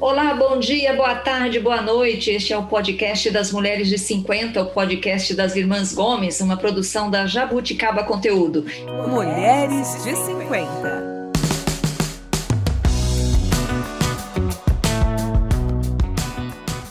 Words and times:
Olá, 0.00 0.32
bom 0.32 0.58
dia, 0.58 0.94
boa 0.94 1.14
tarde, 1.14 1.60
boa 1.60 1.82
noite. 1.82 2.30
Este 2.30 2.54
é 2.54 2.56
o 2.56 2.62
podcast 2.62 3.30
das 3.30 3.52
Mulheres 3.52 3.86
de 3.86 3.98
50, 3.98 4.62
o 4.62 4.66
podcast 4.70 5.34
das 5.34 5.54
Irmãs 5.54 5.92
Gomes, 5.92 6.40
uma 6.40 6.56
produção 6.56 7.10
da 7.10 7.26
Jabuticaba 7.26 8.02
Conteúdo. 8.02 8.64
Mulheres 9.06 10.02
de 10.02 10.16
50. 10.16 10.99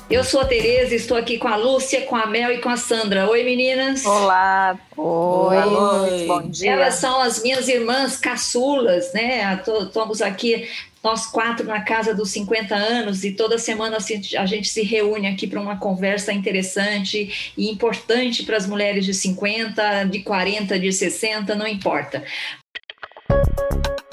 Eu 0.10 0.24
sou 0.24 0.42
a 0.42 0.46
Tereza, 0.46 0.96
estou 0.96 1.16
aqui 1.16 1.38
com 1.38 1.48
a 1.48 1.56
Lúcia, 1.56 2.02
com 2.02 2.16
a 2.16 2.26
Mel 2.26 2.52
e 2.52 2.58
com 2.58 2.70
a 2.70 2.76
Sandra. 2.76 3.30
Oi, 3.30 3.44
meninas. 3.44 4.04
Olá. 4.04 4.76
Oi. 4.98 5.56
Oi. 5.56 6.26
Bom 6.26 6.50
dia. 6.50 6.72
Elas 6.72 6.96
são 6.96 7.22
as 7.22 7.44
minhas 7.44 7.68
irmãs 7.68 8.18
caçulas, 8.18 9.14
né? 9.14 9.62
Estamos 9.86 10.20
aqui 10.20 10.68
nós 11.04 11.28
quatro 11.28 11.66
na 11.66 11.82
casa 11.82 12.14
dos 12.14 12.32
50 12.32 12.76
anos 12.76 13.24
e 13.24 13.34
toda 13.34 13.60
semana 13.60 13.98
a 13.98 14.46
gente 14.48 14.68
se 14.68 14.82
reúne 14.82 15.28
aqui 15.28 15.46
para 15.46 15.62
uma 15.62 15.78
conversa 15.78 16.34
interessante 16.34 17.54
e 17.56 17.70
importante 17.70 18.44
para 18.44 18.58
as 18.58 18.66
mulheres 18.66 19.06
de 19.06 19.14
50, 19.14 20.06
de 20.06 20.22
40, 20.22 20.80
de 20.80 20.92
60, 20.92 21.54
não 21.54 21.68
importa. 21.68 22.24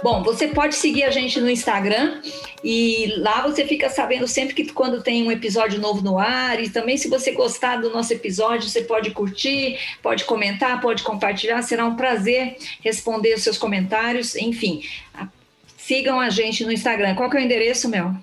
Bom, 0.06 0.22
você 0.22 0.46
pode 0.46 0.76
seguir 0.76 1.02
a 1.02 1.10
gente 1.10 1.40
no 1.40 1.50
Instagram 1.50 2.22
e 2.62 3.12
lá 3.16 3.42
você 3.42 3.66
fica 3.66 3.90
sabendo 3.90 4.28
sempre 4.28 4.54
que 4.54 4.72
quando 4.72 5.02
tem 5.02 5.26
um 5.26 5.32
episódio 5.32 5.80
novo 5.80 6.00
no 6.00 6.16
ar. 6.16 6.62
E 6.62 6.70
também, 6.70 6.96
se 6.96 7.08
você 7.08 7.32
gostar 7.32 7.78
do 7.78 7.90
nosso 7.90 8.12
episódio, 8.12 8.70
você 8.70 8.82
pode 8.82 9.10
curtir, 9.10 9.80
pode 10.00 10.22
comentar, 10.22 10.80
pode 10.80 11.02
compartilhar. 11.02 11.60
Será 11.62 11.84
um 11.84 11.96
prazer 11.96 12.56
responder 12.84 13.34
os 13.34 13.42
seus 13.42 13.58
comentários. 13.58 14.36
Enfim, 14.36 14.84
sigam 15.76 16.20
a 16.20 16.30
gente 16.30 16.64
no 16.64 16.70
Instagram. 16.70 17.16
Qual 17.16 17.28
que 17.28 17.36
é 17.36 17.40
o 17.40 17.42
endereço, 17.42 17.88
Mel? 17.88 18.14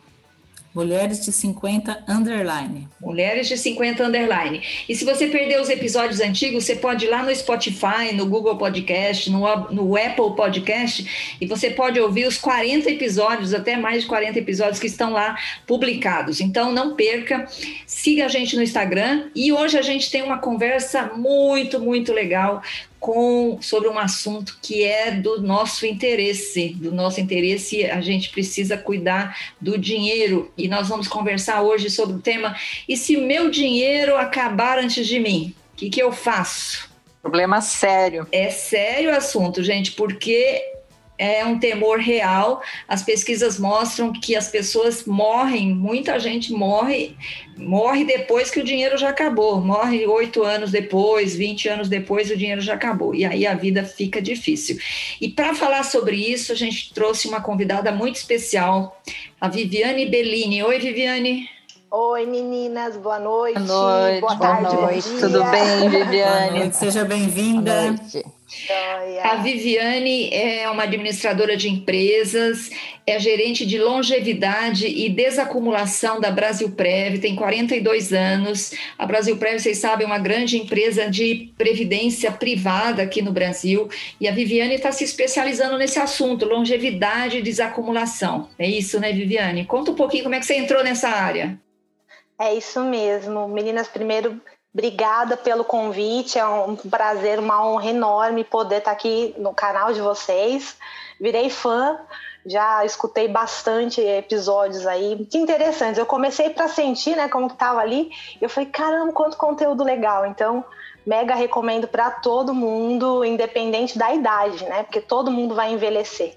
Mulheres 0.74 1.24
de 1.24 1.32
50 1.32 2.04
underline. 2.08 2.88
Mulheres 3.00 3.48
de 3.48 3.56
50 3.58 4.06
underline. 4.06 4.62
E 4.90 4.96
se 4.96 5.06
você 5.06 5.28
perdeu 5.28 5.62
os 5.62 5.70
episódios 5.70 6.20
antigos, 6.20 6.64
você 6.64 6.76
pode 6.76 7.06
ir 7.06 7.10
lá 7.10 7.22
no 7.22 7.36
Spotify, 7.36 8.12
no 8.14 8.26
Google 8.26 8.58
Podcast, 8.58 9.30
no, 9.30 9.40
no 9.72 9.96
Apple 9.96 10.36
Podcast, 10.36 11.36
e 11.40 11.46
você 11.46 11.70
pode 11.70 12.00
ouvir 12.00 12.26
os 12.26 12.40
40 12.40 12.90
episódios, 12.90 13.54
até 13.54 13.78
mais 13.78 14.02
de 14.02 14.10
40 14.10 14.40
episódios 14.40 14.80
que 14.80 14.88
estão 14.88 15.12
lá 15.12 15.38
publicados. 15.68 16.42
Então 16.42 16.72
não 16.72 16.96
perca, 16.96 17.46
siga 17.86 18.26
a 18.26 18.30
gente 18.30 18.56
no 18.56 18.64
Instagram. 18.64 19.30
E 19.36 19.54
hoje 19.54 19.78
a 19.78 19.84
gente 19.84 20.10
tem 20.10 20.24
uma 20.24 20.40
conversa 20.40 21.12
muito, 21.16 21.80
muito 21.80 22.12
legal 22.12 22.64
com, 23.04 23.58
sobre 23.62 23.90
um 23.90 24.00
assunto 24.00 24.58
que 24.62 24.82
é 24.82 25.12
do 25.12 25.42
nosso 25.42 25.86
interesse. 25.86 26.70
Do 26.70 26.90
nosso 26.90 27.20
interesse, 27.20 27.86
a 27.86 28.00
gente 28.00 28.30
precisa 28.30 28.78
cuidar 28.78 29.38
do 29.60 29.78
dinheiro. 29.78 30.50
E 30.58 30.70
nós 30.70 30.88
vamos 30.88 31.06
conversar 31.06 31.62
hoje 31.64 31.90
sobre 31.90 32.16
o 32.16 32.22
tema: 32.22 32.56
e 32.88 32.96
se 32.96 33.18
meu 33.18 33.50
dinheiro 33.50 34.16
acabar 34.16 34.80
antes 34.80 35.06
de 35.06 35.20
mim? 35.20 35.54
O 35.74 35.76
que, 35.76 35.90
que 35.90 36.02
eu 36.02 36.14
faço? 36.14 36.90
Problema 37.22 37.60
sério. 37.60 38.26
É 38.32 38.50
sério 38.50 39.12
o 39.12 39.16
assunto, 39.18 39.62
gente, 39.62 39.92
porque 39.92 40.62
é 41.18 41.46
um 41.46 41.60
temor 41.60 42.00
real. 42.00 42.62
As 42.88 43.04
pesquisas 43.04 43.60
mostram 43.60 44.12
que 44.12 44.36
as 44.36 44.48
pessoas 44.48 45.06
morrem, 45.06 45.74
muita 45.74 46.20
gente 46.20 46.52
morre, 46.52 47.16
morre 47.58 48.04
depois 48.04 48.50
que 48.50 48.60
o 48.60 48.64
dinheiro 48.64 48.98
já 48.98 49.10
acabou, 49.10 49.62
morre 49.62 50.06
oito 50.08 50.44
anos 50.44 50.72
depois, 50.72 51.36
20 51.36 51.70
anos 51.70 51.90
depois, 51.90 52.30
o 52.32 52.38
dinheiro 52.38 52.62
já 52.62 52.74
acabou. 52.74 53.14
E 53.14 53.26
aí 53.26 53.46
a 53.46 53.54
vida 53.54 53.84
fica 53.84 54.22
difícil. 54.22 54.78
E 55.22 55.30
para 55.30 55.54
falar 55.54 55.84
sobre 55.84 56.16
isso, 56.16 56.52
a 56.52 56.56
gente 56.56 56.94
trouxe 56.94 57.28
uma 57.28 57.42
convidada 57.42 57.92
muito 57.92 58.16
especial, 58.16 59.02
a 59.40 59.48
Viviane 59.48 60.06
Bellini. 60.06 60.64
Oi, 60.64 60.80
Viviane. 60.80 61.50
Oi, 61.96 62.26
meninas, 62.26 62.98
boa 62.98 63.20
noite. 63.20 63.60
Boa 63.60 64.02
noite, 64.02 64.22
boa, 64.22 64.36
tarde, 64.36 64.76
boa 64.76 64.82
noite. 64.88 65.10
Tudo 65.20 65.44
bem, 65.44 65.90
Viviane? 65.92 66.50
Boa 66.50 66.60
noite, 66.60 66.76
seja 66.76 67.06
bem-vinda. 67.06 67.96
A 69.24 69.36
Viviane 69.38 70.30
é 70.32 70.70
uma 70.70 70.84
administradora 70.84 71.58
de 71.58 71.70
empresas, 71.70 72.70
é 73.06 73.20
gerente 73.20 73.66
de 73.66 73.78
longevidade 73.78 74.88
e 74.88 75.10
desacumulação 75.10 76.20
da 76.22 76.32
Brasil 76.32 76.72
Prev, 76.72 77.20
tem 77.20 77.36
42 77.36 78.14
anos. 78.14 78.74
A 78.98 79.06
Brasil 79.06 79.38
Prev, 79.38 79.60
vocês 79.60 79.78
sabem, 79.78 80.06
é 80.06 80.08
uma 80.08 80.20
grande 80.20 80.58
empresa 80.58 81.10
de 81.10 81.52
previdência 81.58 82.32
privada 82.32 83.04
aqui 83.04 83.22
no 83.22 83.32
Brasil. 83.32 83.90
E 84.20 84.28
a 84.28 84.32
Viviane 84.32 84.76
está 84.76 84.92
se 84.92 85.04
especializando 85.04 85.78
nesse 85.78 86.00
assunto, 86.00 86.46
longevidade 86.46 87.38
e 87.38 87.42
desacumulação. 87.42 88.50
É 88.58 88.68
isso, 88.68 89.00
né, 89.00 89.12
Viviane? 89.12 89.66
Conta 89.66 89.92
um 89.92 89.96
pouquinho 89.96 90.24
como 90.24 90.36
é 90.36 90.40
que 90.40 90.46
você 90.46 90.56
entrou 90.56 90.84
nessa 90.84 91.10
área. 91.10 91.60
É 92.40 92.54
isso 92.54 92.84
mesmo. 92.84 93.48
Meninas, 93.48 93.88
primeiro, 93.88 94.42
Obrigada 94.74 95.38
pelo 95.38 95.64
convite, 95.64 96.40
é 96.40 96.46
um 96.46 96.76
prazer, 96.76 97.38
uma 97.38 97.64
honra 97.64 97.92
enorme 97.92 98.44
poder 98.44 98.78
estar 98.80 98.92
aqui 98.92 99.36
no 99.38 99.54
canal 99.54 99.94
de 99.94 100.02
vocês. 100.02 100.76
Virei 101.22 101.50
fã, 101.52 102.00
já 102.44 102.84
escutei 102.84 103.28
bastante 103.28 104.02
episódios 104.02 104.88
aí, 104.88 105.28
que 105.30 105.38
interessantes. 105.38 106.00
Eu 106.00 106.08
comecei 106.08 106.50
para 106.50 106.68
sentir, 106.68 107.16
né, 107.16 107.30
como 107.30 107.50
que 107.50 107.56
tava 107.56 107.82
ali, 107.82 108.10
eu 108.42 108.50
falei, 108.50 108.70
caramba, 108.70 109.14
quanto 109.14 109.38
conteúdo 109.38 109.84
legal. 109.84 110.26
Então, 110.26 110.66
mega 111.06 111.36
recomendo 111.36 111.88
para 111.88 112.10
todo 112.10 112.52
mundo, 112.52 113.24
independente 113.24 113.98
da 113.98 114.12
idade, 114.12 114.64
né? 114.66 114.84
Porque 114.84 115.02
todo 115.02 115.30
mundo 115.30 115.54
vai 115.54 115.72
envelhecer. 115.72 116.36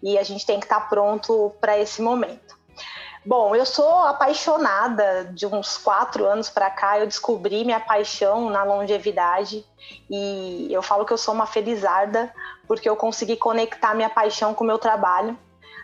E 0.00 0.16
a 0.16 0.22
gente 0.22 0.46
tem 0.46 0.60
que 0.60 0.66
estar 0.66 0.88
pronto 0.88 1.52
para 1.60 1.78
esse 1.78 2.00
momento. 2.00 2.53
Bom, 3.26 3.56
eu 3.56 3.64
sou 3.64 4.04
apaixonada 4.04 5.24
de 5.32 5.46
uns 5.46 5.78
quatro 5.78 6.26
anos 6.26 6.50
para 6.50 6.68
cá. 6.68 6.98
Eu 6.98 7.06
descobri 7.06 7.64
minha 7.64 7.80
paixão 7.80 8.50
na 8.50 8.62
longevidade 8.64 9.64
e 10.10 10.68
eu 10.70 10.82
falo 10.82 11.06
que 11.06 11.12
eu 11.12 11.16
sou 11.16 11.32
uma 11.32 11.46
felizarda 11.46 12.30
porque 12.68 12.86
eu 12.86 12.94
consegui 12.96 13.36
conectar 13.36 13.94
minha 13.94 14.10
paixão 14.10 14.52
com 14.52 14.62
o 14.62 14.66
meu 14.66 14.78
trabalho. 14.78 15.38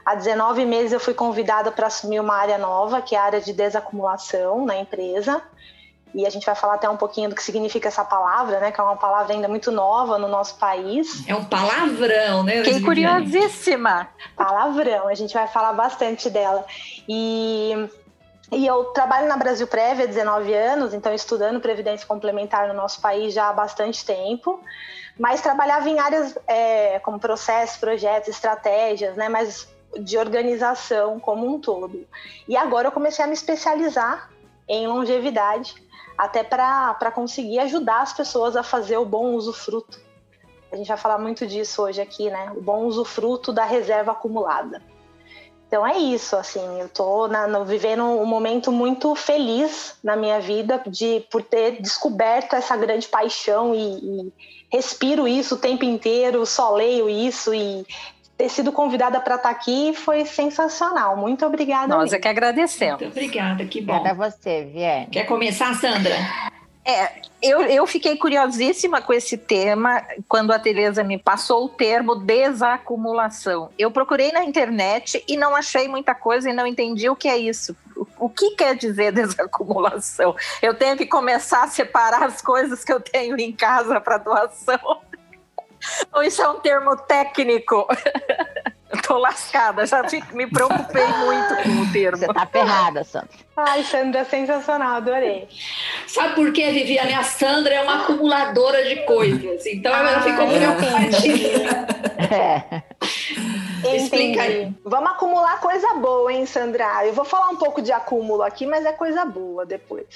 Há 0.04 0.14
19 0.14 0.66
meses 0.66 0.92
eu 0.92 1.00
fui 1.00 1.14
convidada 1.14 1.72
para 1.72 1.86
assumir 1.86 2.20
uma 2.20 2.34
área 2.34 2.58
nova, 2.58 3.00
que 3.00 3.14
é 3.14 3.18
a 3.18 3.24
área 3.24 3.40
de 3.40 3.54
desacumulação 3.54 4.66
na 4.66 4.76
empresa 4.76 5.42
e 6.14 6.26
a 6.26 6.30
gente 6.30 6.44
vai 6.44 6.54
falar 6.54 6.74
até 6.74 6.88
um 6.88 6.96
pouquinho 6.96 7.28
do 7.28 7.34
que 7.34 7.42
significa 7.42 7.88
essa 7.88 8.04
palavra, 8.04 8.58
né? 8.58 8.72
Que 8.72 8.80
é 8.80 8.84
uma 8.84 8.96
palavra 8.96 9.32
ainda 9.32 9.46
muito 9.46 9.70
nova 9.70 10.18
no 10.18 10.28
nosso 10.28 10.56
país. 10.56 11.24
É 11.28 11.34
um 11.34 11.44
palavrão, 11.44 12.42
né? 12.42 12.64
Fiquei 12.64 12.80
curiosíssima. 12.80 14.08
Palavrão, 14.36 15.08
a 15.08 15.14
gente 15.14 15.32
vai 15.32 15.46
falar 15.46 15.72
bastante 15.72 16.28
dela. 16.28 16.64
E, 17.08 17.88
e 18.50 18.66
eu 18.66 18.84
trabalho 18.86 19.28
na 19.28 19.36
Brasil 19.36 19.66
Prévia 19.66 20.04
há 20.04 20.08
19 20.08 20.52
anos, 20.52 20.94
então 20.94 21.14
estudando 21.14 21.60
Previdência 21.60 22.06
Complementar 22.06 22.66
no 22.66 22.74
nosso 22.74 23.00
país 23.00 23.32
já 23.32 23.48
há 23.48 23.52
bastante 23.52 24.04
tempo. 24.04 24.60
Mas 25.18 25.40
trabalhava 25.40 25.88
em 25.88 25.98
áreas 25.98 26.36
é, 26.48 26.98
como 27.00 27.20
processos, 27.20 27.76
projetos, 27.76 28.28
estratégias, 28.30 29.16
né? 29.16 29.28
Mas 29.28 29.68
de 29.98 30.18
organização 30.18 31.20
como 31.20 31.46
um 31.46 31.60
todo. 31.60 32.06
E 32.48 32.56
agora 32.56 32.88
eu 32.88 32.92
comecei 32.92 33.24
a 33.24 33.28
me 33.28 33.34
especializar 33.34 34.30
em 34.68 34.86
longevidade 34.86 35.74
até 36.20 36.44
para 36.44 37.10
conseguir 37.10 37.60
ajudar 37.60 38.02
as 38.02 38.12
pessoas 38.12 38.54
a 38.54 38.62
fazer 38.62 38.98
o 38.98 39.06
bom 39.06 39.32
usufruto. 39.32 39.98
A 40.70 40.76
gente 40.76 40.86
vai 40.86 40.98
falar 40.98 41.16
muito 41.16 41.46
disso 41.46 41.82
hoje 41.82 41.98
aqui, 41.98 42.28
né? 42.28 42.52
O 42.54 42.60
bom 42.60 42.84
usufruto 42.84 43.50
da 43.54 43.64
reserva 43.64 44.12
acumulada. 44.12 44.82
Então 45.66 45.86
é 45.86 45.96
isso, 45.96 46.36
assim, 46.36 46.60
eu 46.78 46.90
tô 46.90 47.26
na, 47.26 47.46
no, 47.46 47.64
vivendo 47.64 48.02
um 48.02 48.26
momento 48.26 48.70
muito 48.70 49.14
feliz 49.14 49.94
na 50.04 50.14
minha 50.14 50.40
vida 50.40 50.82
de 50.86 51.24
por 51.30 51.42
ter 51.42 51.80
descoberto 51.80 52.54
essa 52.54 52.76
grande 52.76 53.08
paixão 53.08 53.74
e, 53.74 53.78
e 53.78 54.32
respiro 54.70 55.26
isso 55.26 55.54
o 55.54 55.58
tempo 55.58 55.84
inteiro, 55.84 56.44
só 56.44 56.74
leio 56.74 57.08
isso 57.08 57.54
e 57.54 57.86
ter 58.40 58.48
sido 58.48 58.72
convidada 58.72 59.20
para 59.20 59.34
estar 59.34 59.50
tá 59.50 59.54
aqui 59.54 59.92
foi 59.94 60.24
sensacional. 60.24 61.14
Muito 61.14 61.44
obrigada. 61.44 61.88
Nós 61.88 62.04
mesmo. 62.04 62.16
é 62.16 62.20
que 62.20 62.28
agradecemos. 62.28 63.02
Muito 63.02 63.12
obrigada, 63.12 63.66
que 63.66 63.82
bom. 63.82 63.94
Obrigada 63.94 64.24
a 64.24 64.30
você, 64.30 64.64
Vienne. 64.64 65.08
Quer 65.08 65.24
começar, 65.24 65.74
Sandra? 65.74 66.16
É, 66.82 67.20
eu, 67.42 67.60
eu 67.60 67.86
fiquei 67.86 68.16
curiosíssima 68.16 69.02
com 69.02 69.12
esse 69.12 69.36
tema 69.36 70.02
quando 70.26 70.52
a 70.52 70.58
Tereza 70.58 71.04
me 71.04 71.18
passou 71.18 71.66
o 71.66 71.68
termo 71.68 72.14
desacumulação. 72.14 73.68
Eu 73.78 73.90
procurei 73.90 74.32
na 74.32 74.42
internet 74.42 75.22
e 75.28 75.36
não 75.36 75.54
achei 75.54 75.86
muita 75.86 76.14
coisa 76.14 76.48
e 76.48 76.54
não 76.54 76.66
entendi 76.66 77.10
o 77.10 77.16
que 77.16 77.28
é 77.28 77.36
isso. 77.36 77.76
O, 77.94 78.06
o 78.20 78.28
que 78.30 78.52
quer 78.52 78.74
dizer 78.74 79.12
desacumulação? 79.12 80.34
Eu 80.62 80.72
tenho 80.72 80.96
que 80.96 81.04
começar 81.04 81.64
a 81.64 81.68
separar 81.68 82.22
as 82.22 82.40
coisas 82.40 82.82
que 82.82 82.92
eu 82.92 83.00
tenho 83.00 83.38
em 83.38 83.52
casa 83.52 84.00
para 84.00 84.16
doação. 84.16 85.02
Ou 86.12 86.22
isso 86.22 86.42
é 86.42 86.48
um 86.48 86.60
termo 86.60 86.96
técnico? 86.96 87.86
Eu 88.90 89.00
tô 89.02 89.18
lascada, 89.18 89.86
já 89.86 90.02
me 90.32 90.48
preocupei 90.48 91.06
muito 91.06 91.54
com 91.62 91.82
o 91.82 91.92
termo. 91.92 92.18
Você 92.18 92.26
tá 92.26 92.44
ferrada, 92.44 93.04
Sandra. 93.04 93.28
Ai, 93.56 93.84
Sandra, 93.84 94.24
sensacional, 94.24 94.96
adorei. 94.96 95.48
Sabe 96.08 96.34
por 96.34 96.52
quê, 96.52 96.72
Viviane? 96.72 97.14
A 97.14 97.22
Sandra 97.22 97.72
é 97.72 97.82
uma 97.82 98.02
acumuladora 98.02 98.82
de 98.88 98.96
coisas, 99.04 99.64
então 99.64 99.94
ela 99.94 100.20
ficou 100.22 100.48
preocupadinha. 100.48 101.86
É. 102.32 102.82
Explica 103.96 104.42
aí. 104.42 104.72
Vamos 104.84 105.10
acumular 105.12 105.60
coisa 105.60 105.94
boa, 105.94 106.32
hein, 106.32 106.44
Sandra? 106.46 107.06
Eu 107.06 107.12
vou 107.12 107.24
falar 107.24 107.48
um 107.48 107.56
pouco 107.56 107.80
de 107.80 107.92
acúmulo 107.92 108.42
aqui, 108.42 108.66
mas 108.66 108.84
é 108.84 108.92
coisa 108.92 109.24
boa 109.24 109.64
depois. 109.64 110.06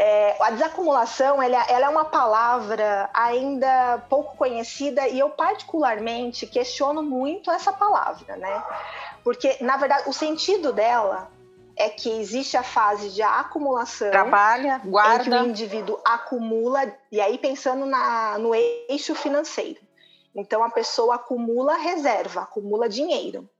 É, 0.00 0.36
a 0.40 0.52
desacumulação 0.52 1.42
ela, 1.42 1.66
ela 1.68 1.86
é 1.86 1.88
uma 1.88 2.04
palavra 2.04 3.10
ainda 3.12 3.98
pouco 4.08 4.36
conhecida 4.36 5.08
e 5.08 5.18
eu 5.18 5.28
particularmente 5.30 6.46
questiono 6.46 7.02
muito 7.02 7.50
essa 7.50 7.72
palavra, 7.72 8.36
né? 8.36 8.62
Porque, 9.24 9.56
na 9.60 9.76
verdade, 9.76 10.08
o 10.08 10.12
sentido 10.12 10.72
dela 10.72 11.28
é 11.74 11.88
que 11.88 12.08
existe 12.10 12.56
a 12.56 12.62
fase 12.62 13.10
de 13.10 13.22
acumulação 13.22 14.08
Trabalha, 14.12 14.76
em 14.76 14.80
que 14.80 14.86
o 14.86 14.90
guarda. 14.90 15.38
indivíduo 15.40 16.00
acumula, 16.04 16.92
e 17.10 17.20
aí 17.20 17.36
pensando 17.36 17.84
na, 17.84 18.38
no 18.38 18.54
eixo 18.54 19.16
financeiro. 19.16 19.80
Então 20.32 20.62
a 20.62 20.70
pessoa 20.70 21.16
acumula 21.16 21.76
reserva, 21.76 22.42
acumula 22.42 22.88
dinheiro. 22.88 23.50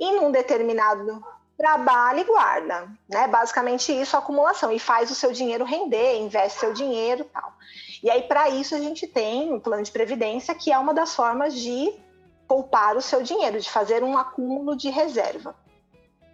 E 0.00 0.12
num 0.12 0.30
determinado 0.30 1.22
trabalha 1.58 2.20
e 2.20 2.24
guarda, 2.24 2.88
né? 3.08 3.26
Basicamente 3.26 3.92
isso, 3.92 4.16
acumulação, 4.16 4.70
e 4.70 4.78
faz 4.78 5.10
o 5.10 5.14
seu 5.14 5.32
dinheiro 5.32 5.64
render, 5.64 6.18
investe 6.20 6.60
seu 6.60 6.72
dinheiro 6.72 7.24
tal. 7.24 7.52
E 8.00 8.08
aí, 8.08 8.22
para 8.22 8.48
isso, 8.48 8.76
a 8.76 8.78
gente 8.78 9.08
tem 9.08 9.52
o 9.52 9.60
plano 9.60 9.82
de 9.82 9.90
previdência, 9.90 10.54
que 10.54 10.70
é 10.70 10.78
uma 10.78 10.94
das 10.94 11.16
formas 11.16 11.52
de 11.52 11.92
poupar 12.46 12.96
o 12.96 13.02
seu 13.02 13.24
dinheiro, 13.24 13.60
de 13.60 13.68
fazer 13.68 14.04
um 14.04 14.16
acúmulo 14.16 14.76
de 14.76 14.88
reserva, 14.88 15.54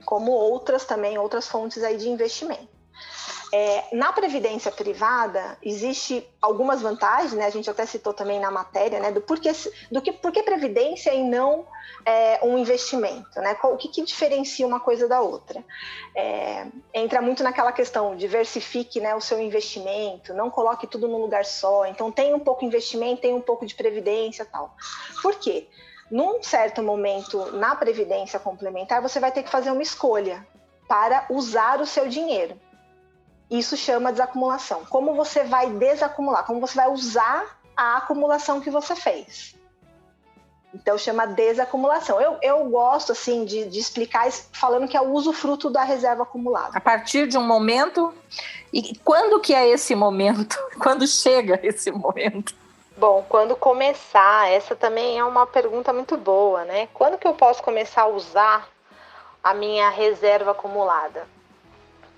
como 0.05 0.31
outras 0.31 0.85
também, 0.85 1.17
outras 1.17 1.49
fontes 1.49 1.83
aí 1.83 1.97
de 1.97 2.11
investimento. 2.11 2.74
É, 3.57 3.85
na 3.93 4.13
previdência 4.13 4.73
privada 4.73 5.57
existe 5.63 6.29
algumas 6.43 6.83
vantagens, 6.83 7.35
né? 7.35 7.47
A 7.47 7.51
gente 7.51 7.71
até 7.71 7.87
citou 7.87 8.13
também 8.13 8.41
na 8.41 8.51
matéria, 8.51 8.99
né? 8.99 9.13
Do 9.13 9.21
porquê, 9.21 9.53
do 9.93 10.03
que, 10.03 10.11
por 10.11 10.33
que 10.33 10.43
previdência 10.43 11.15
e 11.15 11.23
não 11.23 11.65
é, 12.05 12.41
um 12.43 12.59
investimento, 12.59 13.41
né? 13.41 13.57
O 13.63 13.77
que, 13.77 13.87
que 13.87 14.03
diferencia 14.03 14.67
uma 14.67 14.81
coisa 14.81 15.07
da 15.07 15.21
outra? 15.21 15.65
É, 16.17 16.67
entra 16.93 17.23
muito 17.23 17.45
naquela 17.45 17.71
questão, 17.71 18.17
diversifique, 18.17 19.01
né, 19.01 19.15
o 19.15 19.21
seu 19.21 19.41
investimento, 19.41 20.35
não 20.35 20.51
coloque 20.51 20.89
tudo 20.89 21.07
num 21.07 21.19
lugar 21.19 21.45
só. 21.45 21.87
Então 21.87 22.11
tem 22.11 22.35
um 22.35 22.41
pouco 22.41 22.65
investimento, 22.65 23.23
tem 23.23 23.35
um 23.35 23.41
pouco 23.41 23.65
de 23.65 23.77
previdência, 23.77 24.45
tal. 24.45 24.75
Por 25.23 25.37
quê? 25.37 25.69
Num 26.11 26.43
certo 26.43 26.83
momento 26.83 27.53
na 27.53 27.77
previdência 27.77 28.41
complementar, 28.41 29.01
você 29.01 29.21
vai 29.21 29.31
ter 29.31 29.45
que 29.45 29.49
fazer 29.49 29.71
uma 29.71 29.83
escolha 29.83 30.45
para 30.89 31.25
usar 31.31 31.81
o 31.81 31.87
seu 31.87 32.09
dinheiro. 32.09 32.59
Isso 33.51 33.77
chama 33.77 34.13
desacumulação. 34.13 34.85
Como 34.87 35.15
você 35.15 35.45
vai 35.45 35.71
desacumular? 35.71 36.45
Como 36.45 36.61
você 36.61 36.75
vai 36.75 36.89
usar 36.89 37.59
a 37.77 37.99
acumulação 37.99 38.61
que 38.61 38.71
você 38.71 38.97
fez? 38.97 39.55
Então 40.75 40.99
chama 40.99 41.27
desacumulação. 41.27 42.21
Eu, 42.21 42.37
eu 42.43 42.65
gosto 42.69 43.13
assim 43.13 43.45
de, 43.45 43.67
de 43.67 43.79
explicar 43.79 44.27
isso 44.27 44.49
falando 44.53 44.89
que 44.89 44.97
é 44.97 45.01
o 45.01 45.13
uso 45.13 45.33
fruto 45.33 45.71
da 45.71 45.85
reserva 45.85 46.25
acumulada. 46.25 46.77
A 46.77 46.81
partir 46.81 47.29
de 47.29 47.39
um 47.39 47.47
momento. 47.47 48.13
E 48.73 48.97
quando 49.05 49.39
que 49.41 49.55
é 49.55 49.69
esse 49.69 49.95
momento? 49.95 50.59
Quando 50.83 51.07
chega 51.07 51.61
esse 51.63 51.93
momento? 51.93 52.55
Bom, 52.97 53.25
quando 53.29 53.57
começar, 53.57 54.49
essa 54.49 54.77
também 54.77 55.19
é 55.19 55.25
uma 55.25 55.47
pergunta 55.47 55.93
muito 55.93 56.17
boa, 56.17 56.65
né? 56.65 56.89
Quando 56.95 57.19
que 57.19 57.27
eu 57.27 57.35
posso 57.35 57.61
começar 57.61 58.03
a 58.03 58.07
usar 58.07 58.69
a 59.43 59.53
minha 59.53 59.91
reserva 59.91 60.53
acumulada? 60.53 61.27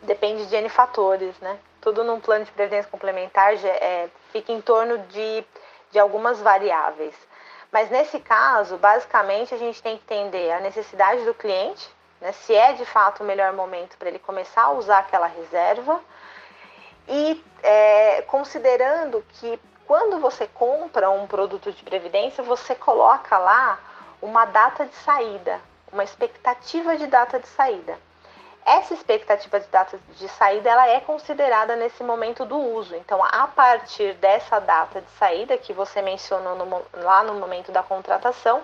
Depende 0.06 0.47
de 0.47 0.56
N 0.56 0.69
fatores, 0.69 1.38
né? 1.41 1.58
Tudo 1.81 2.05
num 2.05 2.20
plano 2.20 2.44
de 2.44 2.53
previdência 2.53 2.91
complementar 2.91 3.55
é, 3.55 4.08
fica 4.32 4.53
em 4.53 4.61
torno 4.61 4.99
de, 4.99 5.44
de 5.91 5.99
algumas 5.99 6.41
variáveis. 6.41 7.14
Mas 7.73 7.91
nesse 7.91 8.20
caso, 8.20 8.76
basicamente, 8.76 9.53
a 9.53 9.58
gente 9.58 9.82
tem 9.82 9.99
que 9.99 10.05
entender 10.05 10.53
a 10.53 10.61
necessidade 10.61 11.25
do 11.25 11.35
cliente, 11.35 11.91
né? 12.20 12.31
se 12.32 12.55
é 12.55 12.73
de 12.73 12.85
fato 12.85 13.23
o 13.23 13.26
melhor 13.26 13.53
momento 13.53 13.97
para 13.99 14.08
ele 14.08 14.20
começar 14.20 14.62
a 14.62 14.70
usar 14.70 14.99
aquela 14.99 15.26
reserva, 15.26 16.00
e 17.09 17.44
é, 17.62 18.23
considerando 18.23 19.25
que 19.35 19.61
quando 19.87 20.19
você 20.20 20.47
compra 20.47 21.11
um 21.11 21.26
produto 21.26 21.73
de 21.73 21.82
previdência, 21.82 22.43
você 22.43 22.75
coloca 22.75 23.38
lá 23.38 23.79
uma 24.23 24.44
data 24.44 24.87
de 24.87 24.94
saída, 24.94 25.61
uma 25.93 26.05
expectativa 26.05 26.97
de 26.97 27.06
data 27.06 27.38
de 27.38 27.49
saída. 27.49 27.99
Essa 28.67 28.95
expectativa 28.95 29.61
de 29.61 29.69
data 29.69 29.97
de 30.17 30.29
saída 30.29 30.69
ela 30.69 30.89
é 30.89 30.99
considerada 30.99 31.77
nesse 31.77 32.03
momento 32.03 32.45
do 32.45 32.59
uso. 32.59 32.97
Então, 32.97 33.23
a 33.23 33.47
partir 33.47 34.15
dessa 34.15 34.59
data 34.59 35.01
de 35.01 35.11
saída 35.13 35.57
que 35.57 35.73
você 35.73 36.03
mencionou 36.03 36.57
no, 36.57 36.83
lá 36.95 37.23
no 37.23 37.35
momento 37.35 37.71
da 37.71 37.85
contratação, 37.85 38.61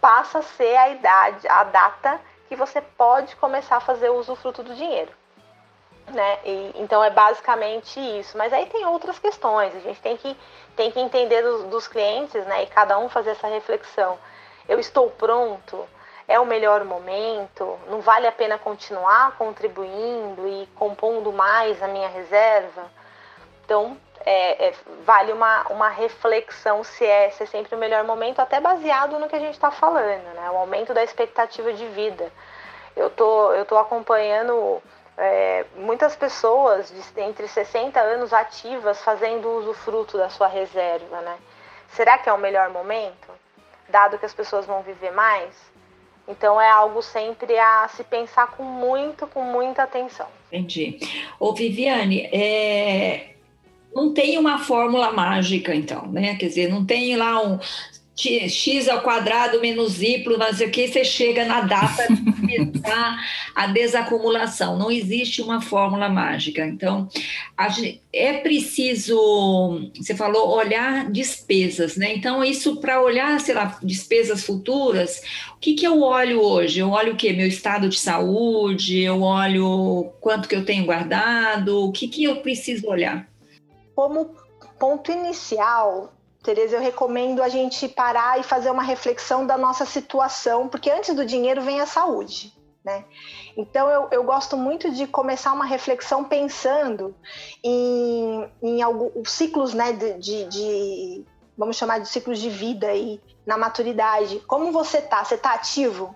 passa 0.00 0.40
a 0.40 0.42
ser 0.42 0.76
a 0.76 0.88
idade, 0.88 1.46
a 1.46 1.62
data 1.62 2.20
que 2.48 2.56
você 2.56 2.80
pode 2.80 3.36
começar 3.36 3.76
a 3.76 3.80
fazer 3.80 4.10
o 4.10 4.16
usufruto 4.16 4.64
do 4.64 4.74
dinheiro. 4.74 5.12
Né? 6.08 6.38
E, 6.44 6.72
então 6.74 7.04
é 7.04 7.10
basicamente 7.10 8.00
isso. 8.18 8.36
Mas 8.36 8.52
aí 8.52 8.66
tem 8.66 8.84
outras 8.84 9.20
questões. 9.20 9.76
A 9.76 9.78
gente 9.78 10.00
tem 10.00 10.16
que, 10.16 10.36
tem 10.74 10.90
que 10.90 10.98
entender 10.98 11.40
dos, 11.40 11.66
dos 11.66 11.86
clientes, 11.86 12.44
né? 12.46 12.64
E 12.64 12.66
cada 12.66 12.98
um 12.98 13.08
fazer 13.08 13.30
essa 13.30 13.46
reflexão. 13.46 14.18
Eu 14.68 14.80
estou 14.80 15.08
pronto? 15.08 15.88
É 16.30 16.38
o 16.38 16.46
melhor 16.46 16.84
momento? 16.84 17.76
Não 17.88 18.00
vale 18.00 18.24
a 18.24 18.30
pena 18.30 18.56
continuar 18.56 19.36
contribuindo 19.36 20.46
e 20.46 20.68
compondo 20.76 21.32
mais 21.32 21.82
a 21.82 21.88
minha 21.88 22.06
reserva? 22.06 22.88
Então 23.64 23.96
é, 24.24 24.68
é, 24.68 24.74
vale 25.04 25.32
uma, 25.32 25.66
uma 25.70 25.88
reflexão 25.88 26.84
se 26.84 27.04
é, 27.04 27.30
se 27.30 27.42
é 27.42 27.46
sempre 27.46 27.74
o 27.74 27.78
melhor 27.78 28.04
momento, 28.04 28.38
até 28.38 28.60
baseado 28.60 29.18
no 29.18 29.28
que 29.28 29.34
a 29.34 29.40
gente 29.40 29.54
está 29.54 29.72
falando, 29.72 30.22
né? 30.36 30.48
O 30.52 30.58
aumento 30.58 30.94
da 30.94 31.02
expectativa 31.02 31.72
de 31.72 31.88
vida. 31.88 32.30
Eu 32.94 33.10
tô, 33.10 33.52
eu 33.52 33.64
tô 33.64 33.76
acompanhando 33.76 34.80
é, 35.18 35.66
muitas 35.74 36.14
pessoas 36.14 36.92
de 36.92 37.20
entre 37.22 37.48
60 37.48 37.98
anos 37.98 38.32
ativas 38.32 39.02
fazendo 39.02 39.50
usufruto 39.58 40.16
da 40.16 40.28
sua 40.28 40.46
reserva, 40.46 41.22
né? 41.22 41.36
Será 41.88 42.18
que 42.18 42.28
é 42.28 42.32
o 42.32 42.38
melhor 42.38 42.70
momento? 42.70 43.28
Dado 43.88 44.16
que 44.16 44.26
as 44.26 44.32
pessoas 44.32 44.64
vão 44.64 44.80
viver 44.82 45.10
mais? 45.10 45.69
Então 46.30 46.60
é 46.60 46.70
algo 46.70 47.02
sempre 47.02 47.58
a 47.58 47.88
se 47.88 48.04
pensar 48.04 48.52
com 48.52 48.62
muito, 48.62 49.26
com 49.26 49.42
muita 49.42 49.82
atenção. 49.82 50.26
Entendi. 50.52 50.98
Ô, 51.38 51.52
Viviane, 51.52 52.22
é, 52.32 53.34
não 53.94 54.14
tem 54.14 54.38
uma 54.38 54.58
fórmula 54.58 55.12
mágica, 55.12 55.74
então, 55.74 56.06
né? 56.06 56.36
Quer 56.36 56.46
dizer, 56.46 56.68
não 56.68 56.84
tem 56.84 57.16
lá 57.16 57.42
um 57.42 57.58
x 58.48 58.88
ao 58.88 59.02
quadrado 59.02 59.60
menos 59.60 60.02
y, 60.02 60.36
não 60.36 60.52
sei 60.52 60.66
o 60.66 60.70
que, 60.70 60.88
você 60.88 61.04
chega 61.04 61.44
na 61.44 61.62
data 61.62 62.06
de 62.12 62.32
começar 62.32 63.18
a 63.54 63.66
desacumulação. 63.66 64.78
Não 64.78 64.90
existe 64.90 65.40
uma 65.40 65.60
fórmula 65.60 66.08
mágica. 66.08 66.66
Então, 66.66 67.08
gente, 67.70 68.02
é 68.12 68.34
preciso, 68.34 69.90
você 69.94 70.14
falou, 70.14 70.50
olhar 70.50 71.10
despesas, 71.10 71.96
né? 71.96 72.14
Então, 72.14 72.44
isso 72.44 72.80
para 72.80 73.00
olhar, 73.00 73.40
sei 73.40 73.54
lá, 73.54 73.78
despesas 73.82 74.44
futuras, 74.44 75.22
o 75.54 75.58
que, 75.58 75.74
que 75.74 75.86
eu 75.86 76.02
olho 76.02 76.40
hoje? 76.40 76.80
Eu 76.80 76.90
olho 76.90 77.14
o 77.14 77.16
quê? 77.16 77.32
Meu 77.32 77.46
estado 77.46 77.88
de 77.88 77.98
saúde, 77.98 79.00
eu 79.00 79.22
olho 79.22 80.12
quanto 80.20 80.48
que 80.48 80.56
eu 80.56 80.64
tenho 80.64 80.84
guardado, 80.84 81.84
o 81.84 81.92
que, 81.92 82.08
que 82.08 82.24
eu 82.24 82.36
preciso 82.36 82.88
olhar? 82.88 83.28
Como 83.94 84.34
ponto 84.78 85.12
inicial, 85.12 86.12
Tereza, 86.42 86.76
eu 86.76 86.80
recomendo 86.80 87.42
a 87.42 87.48
gente 87.48 87.86
parar 87.86 88.40
e 88.40 88.42
fazer 88.42 88.70
uma 88.70 88.82
reflexão 88.82 89.46
da 89.46 89.58
nossa 89.58 89.84
situação, 89.84 90.68
porque 90.68 90.90
antes 90.90 91.14
do 91.14 91.26
dinheiro 91.26 91.60
vem 91.60 91.80
a 91.80 91.86
saúde, 91.86 92.52
né? 92.82 93.04
Então 93.56 93.90
eu, 93.90 94.08
eu 94.10 94.24
gosto 94.24 94.56
muito 94.56 94.90
de 94.90 95.06
começar 95.06 95.52
uma 95.52 95.66
reflexão 95.66 96.24
pensando 96.24 97.14
em, 97.62 98.48
em 98.62 98.80
alguns 98.80 99.30
ciclos, 99.30 99.74
né, 99.74 99.92
de, 99.92 100.14
de, 100.14 100.44
de, 100.44 101.24
vamos 101.58 101.76
chamar 101.76 101.98
de 101.98 102.08
ciclos 102.08 102.38
de 102.38 102.48
vida 102.48 102.86
aí, 102.86 103.20
na 103.44 103.58
maturidade. 103.58 104.40
Como 104.46 104.72
você 104.72 105.02
tá? 105.02 105.22
Você 105.22 105.36
tá 105.36 105.52
ativo? 105.52 106.14